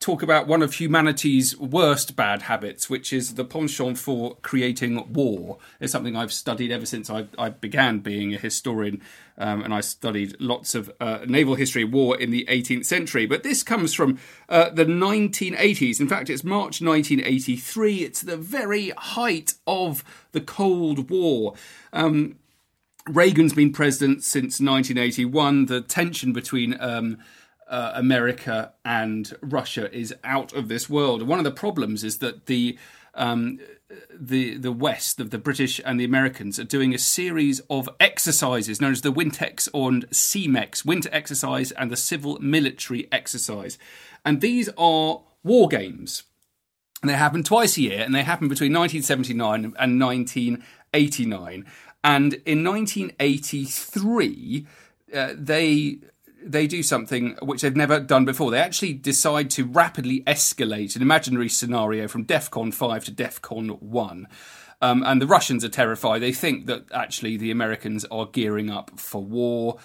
talk 0.04 0.22
about 0.22 0.48
one 0.48 0.62
of 0.62 0.74
humanity's 0.74 1.58
worst 1.58 2.18
bad 2.18 2.42
habits, 2.44 2.89
which 2.89 3.13
is 3.13 3.36
the 3.36 3.46
penchant 3.46 3.98
for 3.98 4.36
creating 4.42 5.13
war. 5.13 5.58
It's 5.80 5.94
something 5.94 6.13
I've 6.13 6.34
studied 6.34 6.74
ever 6.74 6.86
since 6.86 7.10
I, 7.10 7.28
I 7.38 7.50
began 7.50 8.00
being 8.00 8.34
a 8.34 8.38
historian, 8.38 9.02
um, 9.38 9.63
and 9.63 9.74
I 9.74 9.80
studied 9.80 10.36
lots 10.42 10.76
of 10.76 10.92
uh, 11.00 11.20
naval 11.26 11.56
history, 11.56 11.86
war 11.86 12.20
in 12.20 12.32
the 12.32 12.46
18th 12.50 12.86
century. 12.86 13.26
But 13.26 13.44
this 13.44 13.63
comes 13.63 13.94
from 13.94 14.20
uh, 14.50 14.72
the 14.72 14.84
1980s. 14.84 16.02
In 16.02 16.10
fact, 16.10 16.30
it's 16.30 16.44
March 16.44 16.82
1983. 16.82 18.00
It's 18.00 18.22
the 18.22 18.36
very 18.36 18.89
height 18.89 19.54
of 19.66 20.04
the 20.34 20.42
Cold 20.42 21.10
War. 21.10 21.54
Um, 21.94 22.36
Reagan's 23.08 23.54
been 23.54 23.72
president 23.72 24.24
since 24.24 24.60
1981. 24.60 25.68
The 25.68 25.80
tension 25.80 26.34
between 26.34 26.76
um, 26.82 27.20
uh, 27.74 27.92
America 27.96 28.72
and 28.86 29.36
Russia 29.42 29.92
is 29.92 30.14
out 30.24 30.54
of 30.54 30.68
this 30.68 30.88
world. 30.88 31.24
one 31.24 31.40
of 31.40 31.44
the 31.44 31.52
problems 31.52 32.04
is 32.04 32.20
that 32.20 32.46
the 32.46 32.78
um, 33.16 33.60
the 34.14 34.58
the 34.58 34.72
West, 34.72 35.18
the, 35.18 35.24
the 35.24 35.40
British 35.40 35.82
and 35.84 36.00
the 36.00 36.06
Americans, 36.06 36.60
are 36.60 36.66
doing 36.66 36.94
a 36.94 37.00
series 37.00 37.62
of 37.72 37.90
exercises 38.00 38.80
known 38.80 38.92
as 38.92 39.02
the 39.02 39.12
Wintex 39.12 39.68
and 39.74 40.08
CIMEX, 40.12 40.86
Winter 40.86 41.10
Exercise 41.12 41.72
and 41.72 41.90
the 41.90 41.98
Civil 41.98 42.38
Military 42.40 43.08
Exercise, 43.12 43.80
and 44.24 44.40
these 44.40 44.70
are 44.78 45.24
war 45.44 45.68
games. 45.68 46.22
And 47.02 47.10
they 47.10 47.16
happen 47.16 47.42
twice 47.42 47.76
a 47.78 47.82
year, 47.82 48.02
and 48.02 48.14
they 48.14 48.22
happen 48.22 48.50
between 48.50 48.72
1979 48.72 49.74
and 49.80 50.00
1989. 50.00 51.66
And 52.04 52.34
in 52.46 52.64
1983, 52.64 54.68
uh, 55.14 55.34
they 55.36 56.00
they 56.46 56.68
do 56.68 56.84
something 56.84 57.36
which 57.42 57.62
they've 57.62 57.76
never 57.76 58.00
done 58.00 58.26
before. 58.26 58.52
They 58.52 58.60
actually 58.60 58.94
decide 58.94 59.50
to 59.52 59.66
rapidly 59.66 60.22
escalate 60.22 60.96
an 60.96 61.02
imaginary 61.02 61.50
scenario 61.50 62.08
from 62.08 62.26
DEFCON 62.26 62.74
5 62.74 63.06
to 63.06 63.12
DEFCON 63.12 63.82
1. 63.82 64.28
Um, 64.82 65.04
and 65.04 65.22
the 65.22 65.28
Russians 65.28 65.64
are 65.64 65.70
terrified. 65.70 66.22
They 66.22 66.34
think 66.34 66.66
that 66.66 66.86
actually 66.92 67.38
the 67.38 67.52
Americans 67.52 68.06
are 68.12 68.26
gearing 68.26 68.70
up 68.70 69.00
for 69.00 69.24
war. 69.24 69.78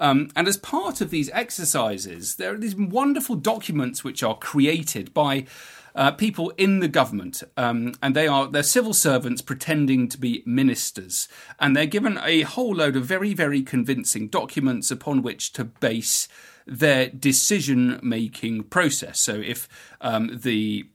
Um, 0.00 0.30
and 0.34 0.48
as 0.48 0.56
part 0.56 1.00
of 1.00 1.10
these 1.10 1.30
exercises, 1.30 2.36
there 2.36 2.54
are 2.54 2.58
these 2.58 2.74
wonderful 2.74 3.36
documents 3.36 4.02
which 4.02 4.22
are 4.22 4.36
created 4.36 5.14
by 5.14 5.46
uh, 5.94 6.10
people 6.12 6.50
in 6.56 6.80
the 6.80 6.88
government, 6.88 7.42
um, 7.56 7.94
and 8.02 8.14
they 8.14 8.26
are 8.26 8.46
they're 8.46 8.62
civil 8.62 8.94
servants 8.94 9.42
pretending 9.42 10.08
to 10.08 10.18
be 10.18 10.42
ministers, 10.46 11.28
and 11.58 11.76
they're 11.76 11.86
given 11.86 12.18
a 12.24 12.42
whole 12.42 12.74
load 12.74 12.96
of 12.96 13.04
very 13.04 13.34
very 13.34 13.62
convincing 13.62 14.28
documents 14.28 14.90
upon 14.90 15.22
which 15.22 15.52
to 15.52 15.64
base 15.64 16.28
their 16.66 17.08
decision 17.08 17.98
making 18.02 18.64
process. 18.64 19.18
So 19.20 19.34
if 19.34 19.68
um, 20.00 20.38
the 20.42 20.86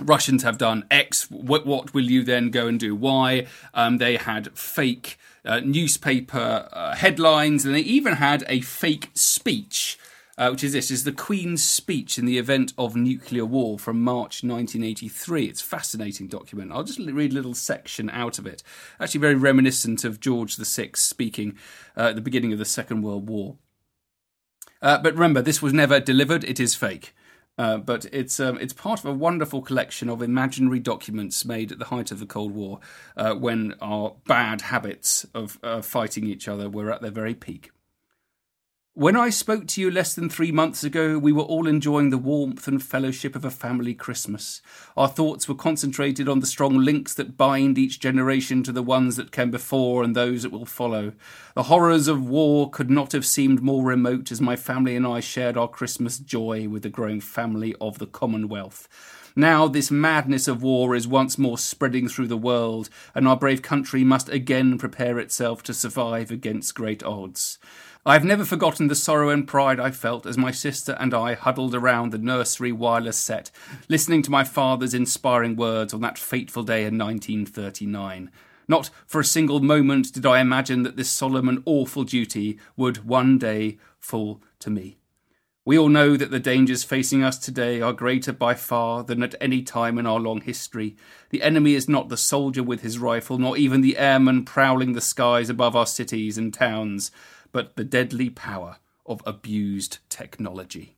Russians 0.00 0.42
have 0.42 0.58
done 0.58 0.84
X. 0.90 1.30
What, 1.30 1.66
what, 1.66 1.92
will 1.94 2.04
you 2.04 2.22
then 2.22 2.50
go 2.50 2.68
and 2.68 2.78
do 2.78 2.94
Y? 2.94 3.46
Um, 3.74 3.98
they 3.98 4.16
had 4.16 4.56
fake 4.56 5.18
uh, 5.44 5.60
newspaper 5.60 6.68
uh, 6.72 6.94
headlines, 6.94 7.64
and 7.64 7.74
they 7.74 7.80
even 7.80 8.14
had 8.14 8.44
a 8.48 8.60
fake 8.60 9.10
speech 9.14 9.97
uh, 10.38 10.50
which 10.50 10.62
is 10.62 10.72
this 10.72 10.90
is 10.90 11.02
the 11.02 11.12
Queen's 11.12 11.64
speech 11.64 12.16
in 12.16 12.24
the 12.24 12.38
event 12.38 12.72
of 12.78 12.94
nuclear 12.94 13.44
war 13.44 13.76
from 13.78 14.02
March 14.02 14.44
1983. 14.44 15.46
It's 15.46 15.60
a 15.60 15.64
fascinating 15.64 16.28
document. 16.28 16.70
I'll 16.72 16.84
just 16.84 17.00
read 17.00 17.32
a 17.32 17.34
little 17.34 17.54
section 17.54 18.08
out 18.08 18.38
of 18.38 18.46
it. 18.46 18.62
Actually, 19.00 19.20
very 19.20 19.34
reminiscent 19.34 20.04
of 20.04 20.20
George 20.20 20.56
VI 20.56 20.90
speaking 20.94 21.58
uh, 21.96 22.10
at 22.10 22.14
the 22.14 22.20
beginning 22.20 22.52
of 22.52 22.60
the 22.60 22.64
Second 22.64 23.02
World 23.02 23.28
War. 23.28 23.56
Uh, 24.80 24.98
but 24.98 25.14
remember, 25.14 25.42
this 25.42 25.60
was 25.60 25.72
never 25.72 25.98
delivered. 25.98 26.44
It 26.44 26.60
is 26.60 26.76
fake. 26.76 27.14
Uh, 27.58 27.76
but 27.76 28.06
it's 28.12 28.38
um, 28.38 28.56
it's 28.58 28.72
part 28.72 29.00
of 29.00 29.06
a 29.06 29.12
wonderful 29.12 29.60
collection 29.60 30.08
of 30.08 30.22
imaginary 30.22 30.78
documents 30.78 31.44
made 31.44 31.72
at 31.72 31.80
the 31.80 31.86
height 31.86 32.12
of 32.12 32.20
the 32.20 32.26
Cold 32.26 32.52
War, 32.52 32.78
uh, 33.16 33.34
when 33.34 33.74
our 33.82 34.14
bad 34.28 34.60
habits 34.60 35.26
of 35.34 35.58
uh, 35.64 35.82
fighting 35.82 36.24
each 36.24 36.46
other 36.46 36.70
were 36.70 36.92
at 36.92 37.02
their 37.02 37.10
very 37.10 37.34
peak. 37.34 37.72
When 38.98 39.14
I 39.14 39.30
spoke 39.30 39.68
to 39.68 39.80
you 39.80 39.92
less 39.92 40.12
than 40.16 40.28
three 40.28 40.50
months 40.50 40.82
ago, 40.82 41.20
we 41.20 41.30
were 41.30 41.44
all 41.44 41.68
enjoying 41.68 42.10
the 42.10 42.18
warmth 42.18 42.66
and 42.66 42.82
fellowship 42.82 43.36
of 43.36 43.44
a 43.44 43.48
family 43.48 43.94
Christmas. 43.94 44.60
Our 44.96 45.06
thoughts 45.06 45.48
were 45.48 45.54
concentrated 45.54 46.28
on 46.28 46.40
the 46.40 46.48
strong 46.48 46.78
links 46.78 47.14
that 47.14 47.36
bind 47.36 47.78
each 47.78 48.00
generation 48.00 48.64
to 48.64 48.72
the 48.72 48.82
ones 48.82 49.14
that 49.14 49.30
came 49.30 49.52
before 49.52 50.02
and 50.02 50.16
those 50.16 50.42
that 50.42 50.50
will 50.50 50.66
follow. 50.66 51.12
The 51.54 51.62
horrors 51.62 52.08
of 52.08 52.28
war 52.28 52.70
could 52.70 52.90
not 52.90 53.12
have 53.12 53.24
seemed 53.24 53.62
more 53.62 53.84
remote 53.84 54.32
as 54.32 54.40
my 54.40 54.56
family 54.56 54.96
and 54.96 55.06
I 55.06 55.20
shared 55.20 55.56
our 55.56 55.68
Christmas 55.68 56.18
joy 56.18 56.68
with 56.68 56.82
the 56.82 56.88
growing 56.88 57.20
family 57.20 57.76
of 57.80 58.00
the 58.00 58.06
Commonwealth. 58.08 58.88
Now, 59.36 59.68
this 59.68 59.92
madness 59.92 60.48
of 60.48 60.64
war 60.64 60.96
is 60.96 61.06
once 61.06 61.38
more 61.38 61.56
spreading 61.56 62.08
through 62.08 62.26
the 62.26 62.36
world, 62.36 62.90
and 63.14 63.28
our 63.28 63.36
brave 63.36 63.62
country 63.62 64.02
must 64.02 64.28
again 64.28 64.76
prepare 64.78 65.20
itself 65.20 65.62
to 65.62 65.72
survive 65.72 66.32
against 66.32 66.74
great 66.74 67.04
odds. 67.04 67.60
I 68.08 68.14
have 68.14 68.24
never 68.24 68.46
forgotten 68.46 68.88
the 68.88 68.94
sorrow 68.94 69.28
and 69.28 69.46
pride 69.46 69.78
I 69.78 69.90
felt 69.90 70.24
as 70.24 70.38
my 70.38 70.50
sister 70.50 70.96
and 70.98 71.12
I 71.12 71.34
huddled 71.34 71.74
around 71.74 72.10
the 72.10 72.16
nursery 72.16 72.72
wireless 72.72 73.18
set, 73.18 73.50
listening 73.90 74.22
to 74.22 74.30
my 74.30 74.44
father's 74.44 74.94
inspiring 74.94 75.56
words 75.56 75.92
on 75.92 76.00
that 76.00 76.16
fateful 76.16 76.62
day 76.62 76.86
in 76.86 76.96
1939. 76.96 78.30
Not 78.66 78.88
for 79.06 79.20
a 79.20 79.24
single 79.26 79.60
moment 79.60 80.10
did 80.10 80.24
I 80.24 80.40
imagine 80.40 80.84
that 80.84 80.96
this 80.96 81.10
solemn 81.10 81.50
and 81.50 81.62
awful 81.66 82.04
duty 82.04 82.58
would 82.78 83.04
one 83.04 83.36
day 83.36 83.76
fall 84.00 84.40
to 84.60 84.70
me. 84.70 84.96
We 85.66 85.78
all 85.78 85.90
know 85.90 86.16
that 86.16 86.30
the 86.30 86.40
dangers 86.40 86.84
facing 86.84 87.22
us 87.22 87.38
today 87.38 87.82
are 87.82 87.92
greater 87.92 88.32
by 88.32 88.54
far 88.54 89.04
than 89.04 89.22
at 89.22 89.34
any 89.38 89.60
time 89.60 89.98
in 89.98 90.06
our 90.06 90.18
long 90.18 90.40
history. 90.40 90.96
The 91.28 91.42
enemy 91.42 91.74
is 91.74 91.90
not 91.90 92.08
the 92.08 92.16
soldier 92.16 92.62
with 92.62 92.80
his 92.80 92.98
rifle, 92.98 93.36
nor 93.36 93.54
even 93.58 93.82
the 93.82 93.98
airman 93.98 94.46
prowling 94.46 94.94
the 94.94 95.02
skies 95.02 95.50
above 95.50 95.76
our 95.76 95.84
cities 95.84 96.38
and 96.38 96.54
towns, 96.54 97.10
but 97.52 97.76
the 97.76 97.84
deadly 97.84 98.30
power 98.30 98.76
of 99.06 99.22
abused 99.26 99.98
technology. 100.08 100.96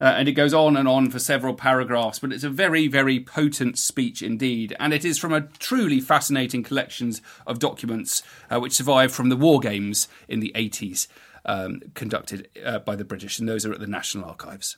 Uh, 0.00 0.14
and 0.18 0.28
it 0.28 0.32
goes 0.32 0.52
on 0.52 0.76
and 0.76 0.88
on 0.88 1.10
for 1.10 1.18
several 1.18 1.54
paragraphs, 1.54 2.18
but 2.18 2.32
it's 2.32 2.44
a 2.44 2.50
very, 2.50 2.88
very 2.88 3.20
potent 3.20 3.78
speech 3.78 4.22
indeed. 4.22 4.74
And 4.78 4.92
it 4.92 5.04
is 5.04 5.18
from 5.18 5.32
a 5.32 5.42
truly 5.58 6.00
fascinating 6.00 6.62
collection 6.62 7.14
of 7.46 7.58
documents 7.58 8.22
uh, 8.50 8.60
which 8.60 8.74
survived 8.74 9.14
from 9.14 9.28
the 9.28 9.36
war 9.36 9.60
games 9.60 10.08
in 10.28 10.40
the 10.40 10.52
80s 10.54 11.06
um, 11.44 11.80
conducted 11.94 12.48
uh, 12.64 12.80
by 12.80 12.96
the 12.96 13.04
British, 13.04 13.38
and 13.38 13.48
those 13.48 13.64
are 13.64 13.72
at 13.72 13.80
the 13.80 13.86
National 13.86 14.24
Archives. 14.24 14.76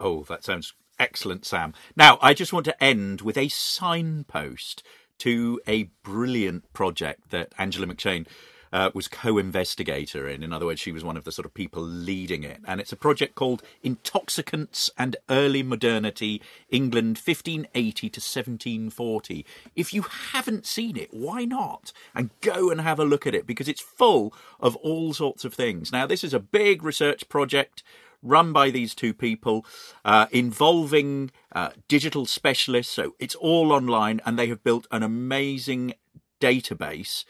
Oh, 0.00 0.22
that 0.24 0.44
sounds 0.44 0.74
excellent, 0.98 1.44
Sam. 1.44 1.74
Now, 1.96 2.18
I 2.22 2.34
just 2.34 2.52
want 2.52 2.64
to 2.66 2.84
end 2.84 3.22
with 3.22 3.36
a 3.36 3.48
signpost 3.48 4.82
to 5.18 5.60
a 5.66 5.90
brilliant 6.04 6.72
project 6.72 7.30
that 7.30 7.52
Angela 7.58 7.86
McShane 7.86 8.26
uh, 8.72 8.90
was 8.94 9.08
co-investigator 9.08 10.28
in. 10.28 10.42
In 10.42 10.52
other 10.52 10.66
words, 10.66 10.80
she 10.80 10.92
was 10.92 11.04
one 11.04 11.16
of 11.16 11.24
the 11.24 11.32
sort 11.32 11.46
of 11.46 11.54
people 11.54 11.82
leading 11.82 12.44
it. 12.44 12.60
And 12.66 12.80
it's 12.80 12.92
a 12.92 12.96
project 12.96 13.34
called 13.34 13.62
Intoxicants 13.82 14.90
and 14.98 15.16
Early 15.28 15.62
Modernity, 15.62 16.42
England 16.70 17.18
1580 17.18 18.10
to 18.10 18.20
1740. 18.20 19.46
If 19.74 19.94
you 19.94 20.02
haven't 20.02 20.66
seen 20.66 20.96
it, 20.96 21.12
why 21.12 21.44
not? 21.44 21.92
And 22.14 22.30
go 22.40 22.70
and 22.70 22.80
have 22.80 22.98
a 22.98 23.04
look 23.04 23.26
at 23.26 23.34
it 23.34 23.46
because 23.46 23.68
it's 23.68 23.80
full 23.80 24.32
of 24.60 24.76
all 24.76 25.12
sorts 25.12 25.44
of 25.44 25.54
things. 25.54 25.92
Now, 25.92 26.06
this 26.06 26.24
is 26.24 26.34
a 26.34 26.40
big 26.40 26.82
research 26.82 27.28
project 27.28 27.82
run 28.22 28.52
by 28.52 28.70
these 28.70 28.94
two 28.94 29.14
people, 29.14 29.64
uh, 30.04 30.26
involving 30.30 31.30
uh, 31.52 31.70
digital 31.86 32.26
specialists. 32.26 32.92
So 32.92 33.14
it's 33.18 33.34
all 33.36 33.72
online, 33.72 34.20
and 34.26 34.38
they 34.38 34.48
have 34.48 34.64
built 34.64 34.86
an 34.90 35.02
amazing 35.02 35.94
database 36.40 37.24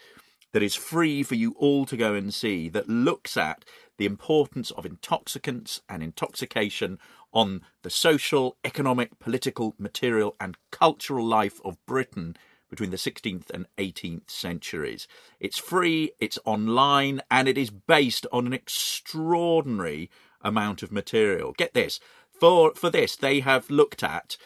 that 0.51 0.63
is 0.63 0.75
free 0.75 1.23
for 1.23 1.35
you 1.35 1.55
all 1.57 1.85
to 1.85 1.97
go 1.97 2.13
and 2.13 2.33
see 2.33 2.69
that 2.69 2.89
looks 2.89 3.37
at 3.37 3.63
the 3.97 4.05
importance 4.05 4.71
of 4.71 4.85
intoxicants 4.85 5.81
and 5.89 6.01
intoxication 6.01 6.97
on 7.33 7.61
the 7.83 7.89
social, 7.89 8.57
economic, 8.63 9.19
political, 9.19 9.75
material, 9.77 10.35
and 10.39 10.57
cultural 10.71 11.25
life 11.25 11.59
of 11.63 11.83
Britain 11.85 12.35
between 12.69 12.91
the 12.91 12.97
16th 12.97 13.49
and 13.51 13.65
18th 13.77 14.29
centuries. 14.29 15.07
It's 15.39 15.57
free, 15.57 16.11
it's 16.19 16.39
online, 16.45 17.21
and 17.29 17.47
it 17.47 17.57
is 17.57 17.69
based 17.69 18.25
on 18.31 18.47
an 18.47 18.53
extraordinary 18.53 20.09
amount 20.41 20.81
of 20.83 20.91
material. 20.91 21.53
Get 21.57 21.73
this 21.73 21.99
for, 22.39 22.73
for 22.73 22.89
this, 22.89 23.15
they 23.15 23.41
have 23.41 23.69
looked 23.69 24.03
at 24.03 24.37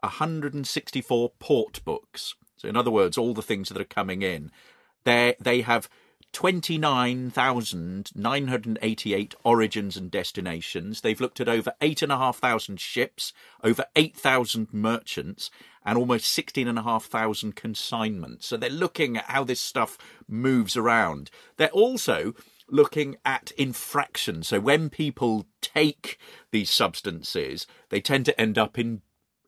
164 0.00 1.32
port 1.38 1.84
books. 1.84 2.34
So, 2.56 2.68
in 2.68 2.76
other 2.76 2.90
words, 2.90 3.16
all 3.16 3.34
the 3.34 3.42
things 3.42 3.68
that 3.68 3.80
are 3.80 3.84
coming 3.84 4.22
in. 4.22 4.50
They 5.08 5.34
they 5.40 5.62
have 5.62 5.88
29,988 6.34 9.34
origins 9.42 9.96
and 9.96 10.10
destinations. 10.10 11.00
They've 11.00 11.18
looked 11.18 11.40
at 11.40 11.48
over 11.48 11.72
8,500 11.80 12.78
ships, 12.78 13.32
over 13.64 13.86
8,000 13.96 14.68
merchants, 14.70 15.50
and 15.86 15.96
almost 15.96 16.26
16,500 16.26 17.56
consignments. 17.56 18.48
So 18.48 18.58
they're 18.58 18.68
looking 18.68 19.16
at 19.16 19.24
how 19.24 19.44
this 19.44 19.62
stuff 19.62 19.96
moves 20.28 20.76
around. 20.76 21.30
They're 21.56 21.68
also 21.68 22.34
looking 22.68 23.16
at 23.24 23.52
infractions. 23.52 24.48
So 24.48 24.60
when 24.60 24.90
people 24.90 25.46
take 25.62 26.18
these 26.52 26.68
substances, 26.68 27.66
they 27.88 28.02
tend 28.02 28.26
to 28.26 28.38
end 28.38 28.58
up 28.58 28.78
in 28.78 29.00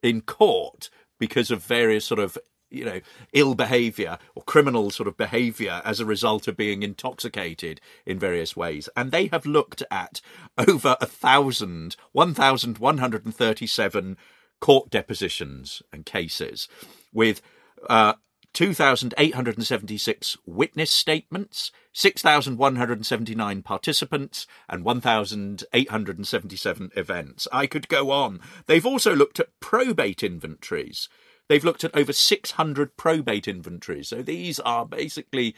in 0.03 0.23
court 0.23 0.89
because 1.19 1.51
of 1.51 1.63
various 1.63 2.07
sort 2.07 2.19
of 2.19 2.39
you 2.71 2.85
know, 2.85 3.01
ill 3.33 3.55
behavior 3.55 4.19
or 4.35 4.43
criminal 4.43 4.91
sort 4.91 5.09
of 5.09 5.17
behavior 5.17 5.81
as 5.85 6.01
a 6.01 6.07
result 6.07 6.49
of 6.49 6.57
being 6.57 6.83
intoxicated 6.83 7.81
in 8.07 8.19
various 8.19 8.57
ways. 8.57 8.89
And 8.97 9.11
they 9.11 9.27
have 9.29 9.47
looked 9.47 9.83
at 9.91 10.21
over 10.57 10.97
a 11.01 11.07
thousand, 11.07 11.97
1,137 12.13 14.17
court 14.61 14.91
depositions 14.91 15.83
and 15.93 16.07
cases 16.07 16.69
with, 17.13 17.43
uh, 17.89 18.15
2,876 18.53 20.37
witness 20.45 20.91
statements, 20.91 21.71
6,179 21.93 23.63
participants, 23.63 24.49
and 24.69 24.85
1,877 24.85 26.91
events. 26.97 27.47
I 27.53 27.67
could 27.67 27.89
go 27.89 28.11
on. 28.11 28.41
They've 28.67 28.85
also 28.85 29.15
looked 29.15 29.39
at 29.39 29.61
probate 29.61 30.25
inventories. 30.25 31.09
They've 31.51 31.65
looked 31.65 31.83
at 31.83 31.97
over 31.97 32.13
600 32.13 32.97
probate 32.97 33.49
inventories. 33.49 34.07
So 34.07 34.23
these 34.23 34.61
are 34.61 34.87
basically 34.87 35.57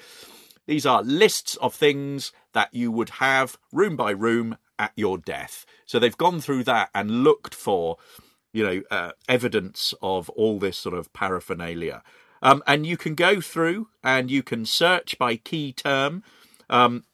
these 0.67 0.87
are 0.87 1.03
lists 1.03 1.57
of 1.57 1.75
things 1.75 2.33
that 2.55 2.73
you 2.73 2.91
would 2.91 3.11
have 3.11 3.59
room 3.73 3.95
by 3.95 4.13
room 4.13 4.57
at 4.79 4.93
your 4.97 5.19
death. 5.19 5.67
So 5.85 5.99
they've 5.99 6.17
gone 6.17 6.41
through 6.41 6.65
that 6.65 6.89
and 6.95 7.23
looked 7.23 7.55
for, 7.55 7.99
you 8.55 8.65
know, 8.65 8.83
uh, 8.91 9.11
evidence 9.29 9.93
of 10.01 10.31
all 10.31 10.59
this 10.59 10.79
sort 10.79 10.95
of 10.95 11.13
paraphernalia. 11.13 12.03
Um, 12.41 12.63
and 12.67 12.87
you 12.87 12.97
can 12.97 13.15
go 13.15 13.43
through 13.43 13.89
and 14.03 14.31
you 14.31 14.43
can 14.43 14.65
search 14.65 15.19
by 15.19 15.37
key 15.37 15.75
term. 15.75 16.23
Um, 16.71 17.05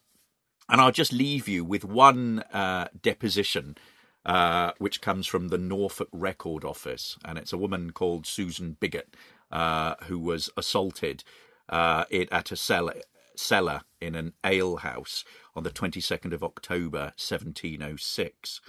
and 0.68 0.80
I'll 0.80 0.92
just 0.92 1.12
leave 1.12 1.48
you 1.48 1.64
with 1.64 1.84
one 1.84 2.44
uh, 2.52 2.86
deposition 3.02 3.76
uh, 4.24 4.72
which 4.78 5.00
comes 5.00 5.26
from 5.26 5.48
the 5.48 5.58
Norfolk 5.58 6.08
Record 6.12 6.64
Office, 6.64 7.16
and 7.24 7.38
it's 7.38 7.52
a 7.52 7.58
woman 7.58 7.92
called 7.92 8.26
Susan 8.26 8.76
Bigot 8.78 9.14
uh, 9.50 9.94
who 10.04 10.18
was 10.18 10.50
assaulted 10.56 11.24
uh, 11.68 12.04
it, 12.10 12.28
at 12.30 12.52
a 12.52 12.56
cellar, 12.56 12.94
cellar 13.36 13.82
in 14.00 14.14
an 14.14 14.32
alehouse 14.44 15.24
on 15.54 15.62
the 15.62 15.70
22nd 15.70 16.32
of 16.32 16.42
October 16.42 17.12
1706. 17.16 18.60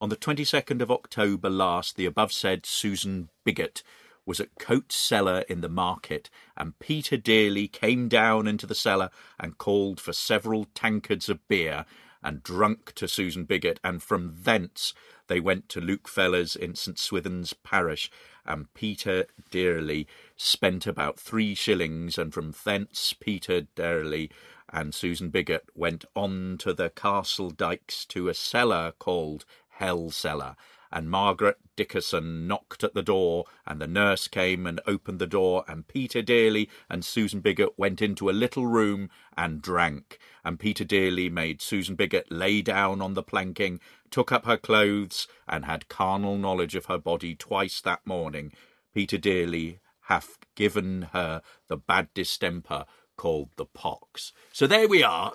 On 0.00 0.08
the 0.08 0.16
22nd 0.16 0.82
of 0.82 0.90
October 0.90 1.48
last, 1.48 1.96
the 1.96 2.06
above 2.06 2.32
said 2.32 2.66
Susan 2.66 3.30
Bigot 3.44 3.82
was 4.26 4.40
at 4.40 4.58
Coates 4.58 4.96
Cellar 4.96 5.40
in 5.48 5.60
the 5.60 5.68
market, 5.68 6.30
and 6.56 6.78
Peter 6.78 7.16
Dearly 7.16 7.68
came 7.68 8.08
down 8.08 8.46
into 8.46 8.66
the 8.66 8.74
cellar 8.74 9.10
and 9.38 9.58
called 9.58 10.00
for 10.00 10.12
several 10.12 10.66
tankards 10.74 11.28
of 11.28 11.46
beer 11.46 11.84
and 12.24 12.42
drunk 12.42 12.92
to 12.94 13.06
Susan 13.06 13.44
Bigot, 13.44 13.78
and 13.84 14.02
from 14.02 14.34
thence 14.42 14.94
they 15.28 15.38
went 15.38 15.68
to 15.68 15.80
Luke 15.80 16.08
Fellers 16.08 16.56
in 16.56 16.74
St 16.74 16.98
Swithin's 16.98 17.52
parish, 17.52 18.10
and 18.44 18.72
Peter 18.74 19.26
Dearly 19.50 20.08
spent 20.36 20.86
about 20.86 21.20
three 21.20 21.54
shillings, 21.54 22.18
and 22.18 22.34
from 22.34 22.54
thence 22.64 23.14
Peter 23.20 23.62
Dearly 23.76 24.30
and 24.72 24.94
Susan 24.94 25.28
Bigot 25.28 25.68
went 25.74 26.04
on 26.16 26.56
to 26.58 26.72
the 26.72 26.90
castle 26.90 27.50
dykes 27.50 28.04
to 28.06 28.28
a 28.28 28.34
cellar 28.34 28.92
called 28.98 29.44
Hell 29.68 30.10
Cellar, 30.10 30.56
and 30.94 31.10
Margaret 31.10 31.58
Dickerson 31.74 32.46
knocked 32.46 32.84
at 32.84 32.94
the 32.94 33.02
door, 33.02 33.46
and 33.66 33.80
the 33.80 33.88
nurse 33.88 34.28
came 34.28 34.64
and 34.64 34.80
opened 34.86 35.18
the 35.18 35.26
door, 35.26 35.64
and 35.66 35.88
Peter 35.88 36.22
Dearly 36.22 36.70
and 36.88 37.04
Susan 37.04 37.40
Bigot 37.40 37.76
went 37.76 38.00
into 38.00 38.30
a 38.30 38.32
little 38.32 38.68
room 38.68 39.10
and 39.36 39.60
drank, 39.60 40.20
and 40.44 40.60
Peter 40.60 40.84
Dearly 40.84 41.28
made 41.28 41.60
Susan 41.60 41.96
Bigot 41.96 42.30
lay 42.30 42.62
down 42.62 43.02
on 43.02 43.14
the 43.14 43.24
planking, 43.24 43.80
took 44.12 44.30
up 44.30 44.46
her 44.46 44.56
clothes, 44.56 45.26
and 45.48 45.64
had 45.64 45.88
carnal 45.88 46.38
knowledge 46.38 46.76
of 46.76 46.86
her 46.86 46.98
body 46.98 47.34
twice 47.34 47.80
that 47.80 48.06
morning. 48.06 48.52
Peter 48.94 49.18
Dearly 49.18 49.80
hath 50.02 50.38
given 50.54 51.08
her 51.12 51.42
the 51.66 51.76
bad 51.76 52.06
distemper 52.14 52.84
called 53.16 53.48
the 53.56 53.66
pox. 53.66 54.32
So 54.52 54.68
there 54.68 54.86
we 54.86 55.02
are, 55.02 55.32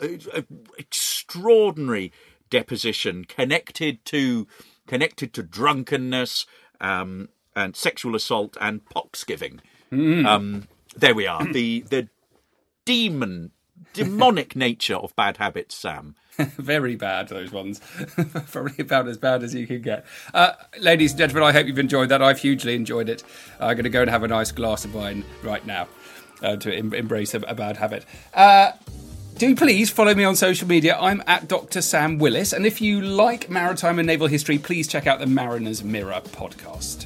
extraordinary 0.78 2.14
deposition 2.50 3.26
connected 3.26 4.04
to 4.06 4.48
connected 4.90 5.34
to 5.36 5.44
drunkenness 5.44 6.48
um, 6.82 7.30
and 7.56 7.76
sexual 7.76 8.16
assault 8.16 8.58
and 8.60 8.84
pox 8.90 9.24
giving. 9.24 9.62
Mm. 9.92 10.26
Um, 10.26 10.68
there 10.98 11.16
we 11.16 11.28
are. 11.28 11.46
The 11.46 11.82
the 11.82 12.10
demon 12.86 13.52
demonic 13.94 14.56
nature 14.68 14.96
of 14.96 15.16
bad 15.16 15.38
habits, 15.38 15.76
Sam. 15.76 16.16
Very 16.38 16.96
bad, 16.96 17.28
those 17.28 17.52
ones. 17.52 17.82
Probably 18.52 18.76
about 18.80 19.08
as 19.08 19.18
bad 19.18 19.44
as 19.44 19.54
you 19.54 19.68
can 19.68 19.82
get. 19.82 20.06
Uh, 20.34 20.54
ladies 20.80 21.12
and 21.12 21.20
gentlemen, 21.20 21.44
I 21.44 21.52
hope 21.52 21.68
you've 21.68 21.80
enjoyed 21.80 22.10
that. 22.10 22.22
I've 22.22 22.40
hugely 22.40 22.76
enjoyed 22.76 23.10
it. 23.10 23.24
I'm 23.60 23.76
going 23.76 23.84
to 23.84 23.90
go 23.90 24.02
and 24.02 24.10
have 24.10 24.24
a 24.24 24.28
nice 24.28 24.52
glass 24.52 24.86
of 24.86 24.96
wine 24.96 25.24
right 25.44 25.66
now 25.66 25.88
uh, 26.42 26.56
to 26.56 26.74
em- 26.74 26.94
embrace 26.94 27.34
a, 27.34 27.40
a, 27.42 27.54
bad 27.54 27.78
habit. 27.78 28.06
Uh, 28.34 28.72
do 29.40 29.56
please 29.56 29.90
follow 29.90 30.14
me 30.14 30.26
on 30.26 30.36
social 30.36 30.68
media. 30.68 30.98
I'm 31.00 31.24
at 31.26 31.48
Dr. 31.48 31.82
Sam 31.82 32.18
Willis. 32.18 32.52
And 32.52 32.66
if 32.66 32.82
you 32.82 33.00
like 33.00 33.50
maritime 33.50 33.98
and 33.98 34.06
naval 34.06 34.28
history, 34.28 34.58
please 34.58 34.86
check 34.86 35.08
out 35.08 35.20
the 35.20 35.28
Mariner's 35.28 35.82
Mirror 35.82 36.24
podcast. 36.26 37.06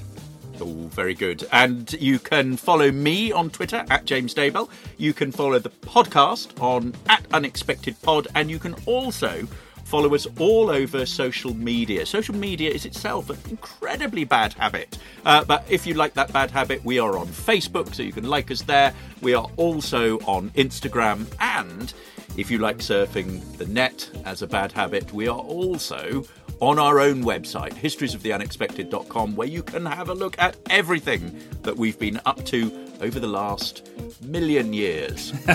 Oh, 0.60 0.88
very 0.88 1.14
good. 1.14 1.48
And 1.52 1.94
you 1.94 2.18
can 2.18 2.58
follow 2.58 2.92
me 2.92 3.32
on 3.32 3.52
Twitter 3.52 3.86
at 3.92 4.06
James 4.06 4.34
Daybell. 4.34 4.68
You 4.98 5.14
can 5.14 5.32
follow 5.32 5.60
the 5.60 5.70
podcast 5.70 6.60
on 6.60 6.96
at 7.08 7.24
Unexpected 7.32 8.02
Pod, 8.02 8.28
and 8.34 8.50
you 8.50 8.58
can 8.58 8.74
also 8.88 9.48
follow 9.84 10.16
us 10.16 10.26
all 10.40 10.72
over 10.72 11.06
social 11.06 11.54
media. 11.54 12.04
Social 12.04 12.34
media 12.34 12.72
is 12.72 12.84
itself 12.84 13.30
an 13.30 13.38
incredibly 13.52 14.24
bad 14.24 14.54
habit. 14.54 14.98
Uh, 15.24 15.44
but 15.44 15.64
if 15.70 15.86
you 15.86 15.94
like 15.94 16.16
that 16.16 16.34
bad 16.34 16.50
habit, 16.50 16.84
we 16.84 16.98
are 16.98 17.16
on 17.16 17.28
Facebook, 17.28 17.94
so 17.94 18.02
you 18.02 18.12
can 18.12 18.28
like 18.28 18.50
us 18.50 18.64
there. 18.64 18.92
We 19.22 19.36
are 19.36 19.48
also 19.56 20.18
on 20.22 20.50
Instagram. 20.52 21.28
And 21.40 21.94
if 22.38 22.50
you 22.50 22.58
like 22.58 22.78
surfing 22.78 23.58
the 23.58 23.66
net 23.68 24.10
as 24.26 24.42
a 24.42 24.48
bad 24.48 24.72
habit, 24.72 25.14
we 25.14 25.28
are 25.28 25.40
also 25.40 26.24
on 26.60 26.80
our 26.80 27.00
own 27.00 27.24
website, 27.24 27.74
historiesoftheunexpected.com, 27.74 29.36
where 29.36 29.48
you 29.48 29.64
can 29.64 29.86
have 29.86 30.10
a 30.10 30.14
look 30.14 30.38
at 30.40 30.56
everything 30.70 31.38
that 31.64 31.76
we've 31.76 32.00
been 32.00 32.20
up 32.26 32.44
to 32.46 32.72
over 33.02 33.20
the 33.20 33.28
last 33.28 33.90
million 34.22 34.74
years. 34.74 35.34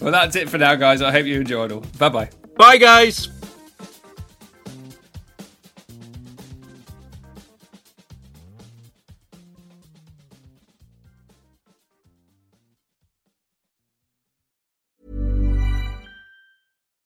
well, 0.00 0.12
that's 0.12 0.36
it 0.36 0.48
for 0.48 0.58
now, 0.58 0.74
guys. 0.76 1.02
I 1.02 1.10
hope 1.10 1.26
you 1.26 1.40
enjoyed 1.40 1.72
all. 1.72 1.84
Bye 1.98 2.08
bye. 2.08 2.30
Bye, 2.56 2.76
guys. 2.76 3.28